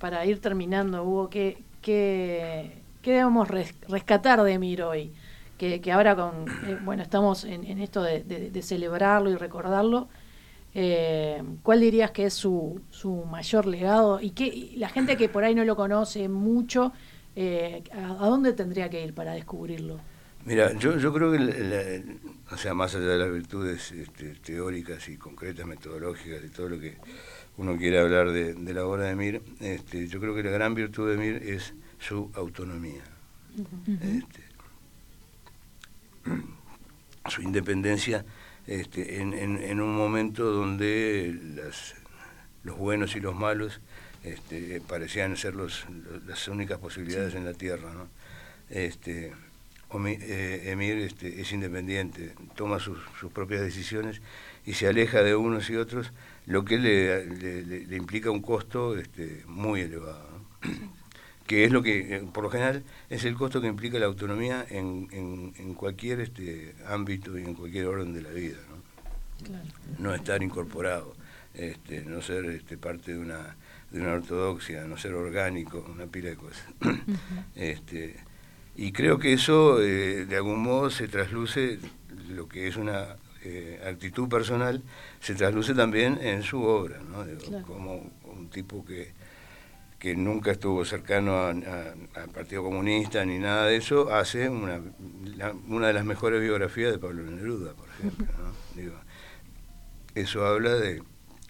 para 0.00 0.26
ir 0.26 0.40
terminando, 0.40 1.04
Hugo, 1.04 1.30
¿qué, 1.30 1.62
qué, 1.82 2.82
qué 3.00 3.12
debemos 3.12 3.46
rescatar 3.46 4.42
de 4.42 4.58
Miro 4.58 4.88
hoy? 4.88 5.12
que, 5.56 5.92
ahora 5.92 6.16
con, 6.16 6.48
eh, 6.66 6.78
bueno, 6.82 7.04
estamos 7.04 7.44
en, 7.44 7.78
esto 7.78 8.02
de, 8.02 8.60
celebrarlo 8.60 9.30
y 9.30 9.36
recordarlo. 9.36 10.08
Eh, 10.74 11.40
¿Cuál 11.62 11.80
dirías 11.80 12.10
que 12.10 12.26
es 12.26 12.34
su, 12.34 12.80
su 12.90 13.24
mayor 13.24 13.66
legado? 13.66 14.20
Y 14.20 14.30
que 14.30 14.72
la 14.76 14.88
gente 14.88 15.16
que 15.16 15.28
por 15.28 15.44
ahí 15.44 15.54
no 15.54 15.64
lo 15.64 15.76
conoce 15.76 16.28
mucho, 16.28 16.92
eh, 17.36 17.84
¿a, 17.92 18.26
dónde 18.26 18.52
tendría 18.52 18.90
que 18.90 19.04
ir 19.04 19.14
para 19.14 19.32
descubrirlo? 19.32 20.00
Mira, 20.44 20.76
yo, 20.76 20.98
yo 20.98 21.12
creo 21.12 21.32
que, 21.32 22.04
o 22.50 22.56
sea, 22.56 22.74
más 22.74 22.94
allá 22.94 23.06
de 23.06 23.18
las 23.18 23.32
virtudes 23.32 23.92
este, 23.92 24.34
teóricas 24.34 25.08
y 25.08 25.16
concretas, 25.16 25.64
metodológicas 25.64 26.44
y 26.44 26.48
todo 26.48 26.68
lo 26.68 26.80
que 26.80 26.96
uno 27.56 27.78
quiere 27.78 28.00
hablar 28.00 28.30
de, 28.30 28.54
la 28.74 28.84
obra 28.84 29.04
de 29.04 29.14
Mir, 29.14 29.42
este, 29.60 30.06
yo 30.08 30.20
creo 30.20 30.34
que 30.34 30.42
la 30.42 30.50
gran 30.50 30.74
virtud 30.74 31.10
de 31.10 31.16
Mir 31.16 31.36
es 31.36 31.72
su 31.98 32.30
autonomía. 32.34 33.02
Este, 33.86 34.42
su 37.30 37.40
independencia 37.40 38.24
este, 38.66 39.20
en, 39.20 39.80
un 39.80 39.96
momento 39.96 40.50
donde 40.50 41.38
los 42.62 42.78
buenos 42.78 43.14
y 43.16 43.20
los 43.20 43.34
malos 43.34 43.80
este, 44.22 44.80
parecían 44.80 45.36
ser 45.36 45.54
los, 45.54 45.84
las 46.26 46.48
únicas 46.48 46.78
posibilidades 46.78 47.34
en 47.34 47.44
la 47.44 47.52
tierra. 47.52 47.92
¿no? 47.92 48.08
Este, 48.70 49.32
eh, 50.06 50.62
Emir 50.64 50.98
este, 50.98 51.40
es 51.40 51.52
independiente, 51.52 52.34
toma 52.56 52.80
sus, 52.80 52.98
propias 53.32 53.60
decisiones 53.60 54.22
y 54.66 54.74
se 54.74 54.88
aleja 54.88 55.22
de 55.22 55.36
unos 55.36 55.70
y 55.70 55.76
otros, 55.76 56.12
lo 56.46 56.64
que 56.64 56.78
le, 56.78 57.26
le, 57.86 57.96
implica 57.96 58.30
un 58.30 58.42
costo 58.42 58.98
este, 58.98 59.42
muy 59.46 59.82
elevado. 59.82 60.28
Que 61.46 61.64
es 61.64 61.72
lo 61.72 61.82
que, 61.82 62.16
eh, 62.16 62.22
por 62.32 62.44
lo 62.44 62.50
general, 62.50 62.82
es 63.10 63.24
el 63.24 63.34
costo 63.34 63.60
que 63.60 63.66
implica 63.66 63.98
la 63.98 64.06
autonomía 64.06 64.64
en, 64.68 65.08
en, 65.12 65.74
cualquier 65.74 66.20
este, 66.20 66.74
ámbito 66.86 67.38
y 67.38 67.42
en 67.42 67.54
cualquier 67.54 67.86
orden 67.86 68.14
de 68.14 68.22
la 68.22 68.30
vida. 68.30 68.56
No, 69.98 70.08
no 70.10 70.14
estar 70.14 70.42
incorporado, 70.42 71.14
este, 71.52 72.04
no 72.04 72.22
ser 72.22 72.46
este, 72.46 72.78
parte 72.78 73.12
de 73.12 73.18
una, 73.18 73.56
de 73.90 74.00
una 74.00 74.12
ortodoxia, 74.14 74.84
no 74.84 74.96
ser 74.96 75.14
orgánico, 75.14 75.84
una 75.92 76.06
pila 76.06 76.30
de 76.30 76.36
cosas. 76.36 76.66
este, 77.54 78.16
y 78.76 78.92
creo 78.92 79.18
que 79.18 79.32
eso, 79.34 79.82
eh, 79.82 80.24
de 80.24 80.36
algún 80.36 80.60
modo, 80.60 80.90
se 80.90 81.08
trasluce, 81.08 81.78
lo 82.30 82.48
que 82.48 82.68
es 82.68 82.76
una 82.76 83.16
eh, 83.42 83.80
actitud 83.86 84.28
personal, 84.28 84.82
se 85.20 85.34
trasluce 85.34 85.74
también 85.74 86.18
en 86.22 86.42
su 86.42 86.62
obra, 86.62 87.00
¿no? 87.02 87.24
como 87.64 88.10
un 88.24 88.48
tipo 88.48 88.84
que 88.84 89.12
que 90.04 90.14
nunca 90.14 90.50
estuvo 90.50 90.84
cercano 90.84 91.46
al 91.46 92.28
Partido 92.34 92.62
Comunista 92.62 93.24
ni 93.24 93.38
nada 93.38 93.68
de 93.68 93.76
eso, 93.76 94.12
hace 94.12 94.50
una, 94.50 94.78
una 95.66 95.86
de 95.86 95.94
las 95.94 96.04
mejores 96.04 96.42
biografías 96.42 96.92
de 96.92 96.98
Pablo 96.98 97.22
Neruda, 97.22 97.72
por 97.72 97.88
ejemplo. 97.88 98.26
eso 100.14 100.44
habla 100.44 100.74
de 100.74 101.02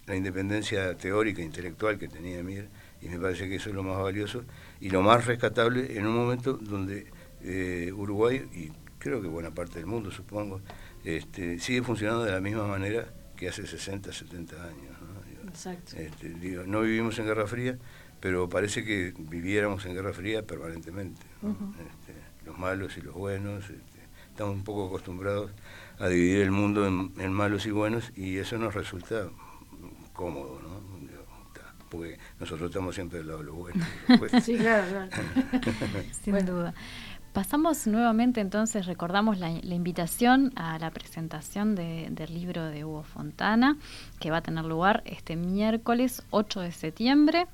la 0.07 0.15
independencia 0.15 0.95
teórica 0.95 1.41
e 1.41 1.43
intelectual 1.43 1.99
que 1.99 2.07
tenía 2.07 2.41
Mir, 2.43 2.69
y 3.01 3.09
me 3.09 3.19
parece 3.19 3.49
que 3.49 3.55
eso 3.55 3.71
es 3.71 3.75
lo 3.75 3.83
más 3.83 4.01
valioso 4.01 4.45
y 4.79 4.89
lo 4.89 5.01
más 5.01 5.25
rescatable 5.25 5.97
en 5.97 6.07
un 6.07 6.15
momento 6.15 6.53
donde 6.53 7.07
eh, 7.41 7.91
Uruguay, 7.93 8.37
y 8.53 8.71
creo 8.99 9.21
que 9.21 9.27
buena 9.27 9.51
parte 9.51 9.79
del 9.79 9.85
mundo, 9.85 10.11
supongo, 10.11 10.61
este, 11.03 11.59
sigue 11.59 11.83
funcionando 11.83 12.23
de 12.23 12.31
la 12.31 12.39
misma 12.39 12.65
manera 12.65 13.05
que 13.35 13.49
hace 13.49 13.67
60, 13.67 14.13
70 14.13 14.55
años. 14.63 14.95
¿no? 15.01 15.49
Exacto. 15.49 15.97
Este, 15.97 16.29
no 16.29 16.81
vivimos 16.83 17.19
en 17.19 17.25
Guerra 17.25 17.47
Fría, 17.47 17.77
pero 18.25 18.49
parece 18.49 18.83
que 18.83 19.13
viviéramos 19.15 19.85
en 19.85 19.93
Guerra 19.93 20.11
Fría 20.11 20.41
permanentemente. 20.41 21.21
Este, 21.43 22.15
los 22.43 22.57
malos 22.57 22.97
y 22.97 23.01
los 23.01 23.13
buenos, 23.13 23.65
este, 23.65 23.99
estamos 24.31 24.55
un 24.55 24.63
poco 24.63 24.87
acostumbrados 24.87 25.51
a 25.99 26.07
dividir 26.07 26.41
el 26.41 26.49
mundo 26.49 26.87
en, 26.87 27.31
malos 27.31 27.67
y 27.67 27.69
buenos 27.69 28.11
y 28.15 28.37
eso 28.37 28.57
nos 28.57 28.73
resulta 28.73 29.29
cómodo, 30.13 30.59
¿no? 30.59 30.81
Porque 31.91 32.17
nosotros 32.39 32.71
estamos 32.71 32.95
siempre 32.95 33.19
del 33.19 33.27
lado 33.27 33.39
de 33.41 33.45
los 33.45 33.55
buenos. 33.57 33.87
sí, 34.43 34.57
claro, 34.57 35.07
claro. 35.07 36.03
Sin 36.23 36.45
duda. 36.47 36.73
Pasamos 37.35 37.85
nuevamente 37.85 38.39
entonces, 38.39 38.85
recordamos 38.85 39.39
la, 39.39 39.49
invitación 39.51 40.53
a 40.55 40.79
la 40.79 40.89
presentación 40.89 41.75
del 41.75 42.33
libro 42.33 42.63
de 42.63 42.85
Hugo 42.85 43.03
Fontana, 43.03 43.75
que 44.21 44.31
va 44.31 44.37
a 44.37 44.41
tener 44.41 44.63
lugar 44.63 45.03
este 45.05 45.35
miércoles 45.35 46.23
8 46.29 46.61
de 46.61 46.71
septiembre 46.71 47.47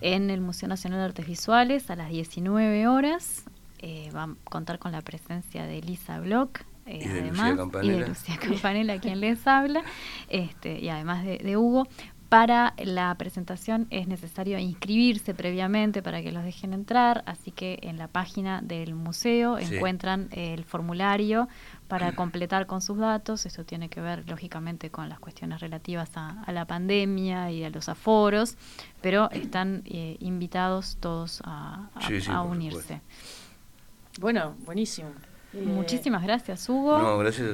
en 0.00 0.30
el 0.30 0.40
Museo 0.40 0.68
Nacional 0.68 0.98
de 0.98 1.04
Artes 1.04 1.26
Visuales 1.28 1.88
a 1.88 1.94
las 1.94 2.08
19 2.08 2.88
horas. 2.88 3.44
Eh, 3.78 4.10
va 4.12 4.24
a 4.24 4.34
contar 4.42 4.80
con 4.80 4.90
la 4.90 5.02
presencia 5.02 5.66
de 5.66 5.78
Elisa 5.78 6.18
Bloch, 6.18 6.58
eh, 6.86 7.06
además, 7.08 7.56
y 7.84 7.90
de 7.90 8.08
Lucía 8.08 8.38
Campanella, 8.40 8.98
quien 8.98 9.20
les 9.20 9.46
habla, 9.46 9.84
este, 10.28 10.80
y 10.80 10.88
además 10.88 11.24
de 11.24 11.56
Hugo. 11.56 11.86
Para 12.28 12.74
la 12.76 13.14
presentación 13.14 13.86
es 13.88 14.06
necesario 14.06 14.58
inscribirse 14.58 15.32
previamente 15.32 16.02
para 16.02 16.20
que 16.20 16.30
los 16.30 16.44
dejen 16.44 16.74
entrar, 16.74 17.22
así 17.24 17.52
que 17.52 17.78
en 17.82 17.96
la 17.96 18.06
página 18.06 18.60
del 18.60 18.94
museo 18.94 19.56
encuentran 19.56 20.28
el 20.32 20.64
formulario 20.64 21.48
para 21.88 22.12
completar 22.16 22.66
con 22.66 22.82
sus 22.82 22.98
datos. 22.98 23.46
Esto 23.46 23.64
tiene 23.64 23.88
que 23.88 24.02
ver, 24.02 24.28
lógicamente, 24.28 24.90
con 24.90 25.08
las 25.08 25.20
cuestiones 25.20 25.60
relativas 25.60 26.10
a, 26.16 26.44
la 26.52 26.66
pandemia 26.66 27.50
y 27.50 27.64
a 27.64 27.70
los 27.70 27.88
aforos, 27.88 28.58
pero 29.00 29.30
están 29.30 29.82
eh, 29.86 30.18
invitados 30.20 30.98
todos 31.00 31.40
a, 31.46 31.88
unirse. 32.44 33.00
Bueno, 34.20 34.54
buenísimo. 34.66 35.08
Eh, 35.54 35.62
Muchísimas 35.62 36.22
gracias, 36.22 36.68
Hugo, 36.68 36.98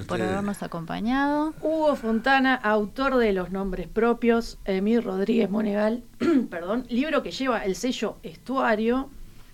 por 0.08 0.20
habernos 0.20 0.62
acompañado. 0.62 1.54
Hugo 1.60 1.94
Fontana, 1.94 2.54
autor 2.56 3.16
de 3.16 3.32
Los 3.32 3.50
Nombres 3.52 3.86
Propios, 3.88 4.58
Emir 4.64 5.04
Rodríguez 5.04 5.48
Monegal, 5.48 6.02
perdón, 6.50 6.86
libro 6.88 7.22
que 7.22 7.30
lleva 7.30 7.64
el 7.64 7.76
sello 7.76 8.16
Estuario. 8.22 9.10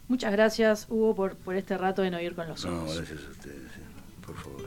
Muchas 0.09 0.33
gracias, 0.33 0.87
Hugo, 0.89 1.15
por, 1.15 1.37
por 1.37 1.55
este 1.55 1.77
rato 1.77 2.03
de 2.03 2.11
no 2.11 2.21
ir 2.21 2.35
con 2.35 2.49
los 2.49 2.65
ojos. 2.65 2.89
No, 2.89 2.95
gracias 2.97 3.21
a 3.27 3.31
ustedes, 3.31 3.71
por 4.27 4.37
favor. 4.37 4.67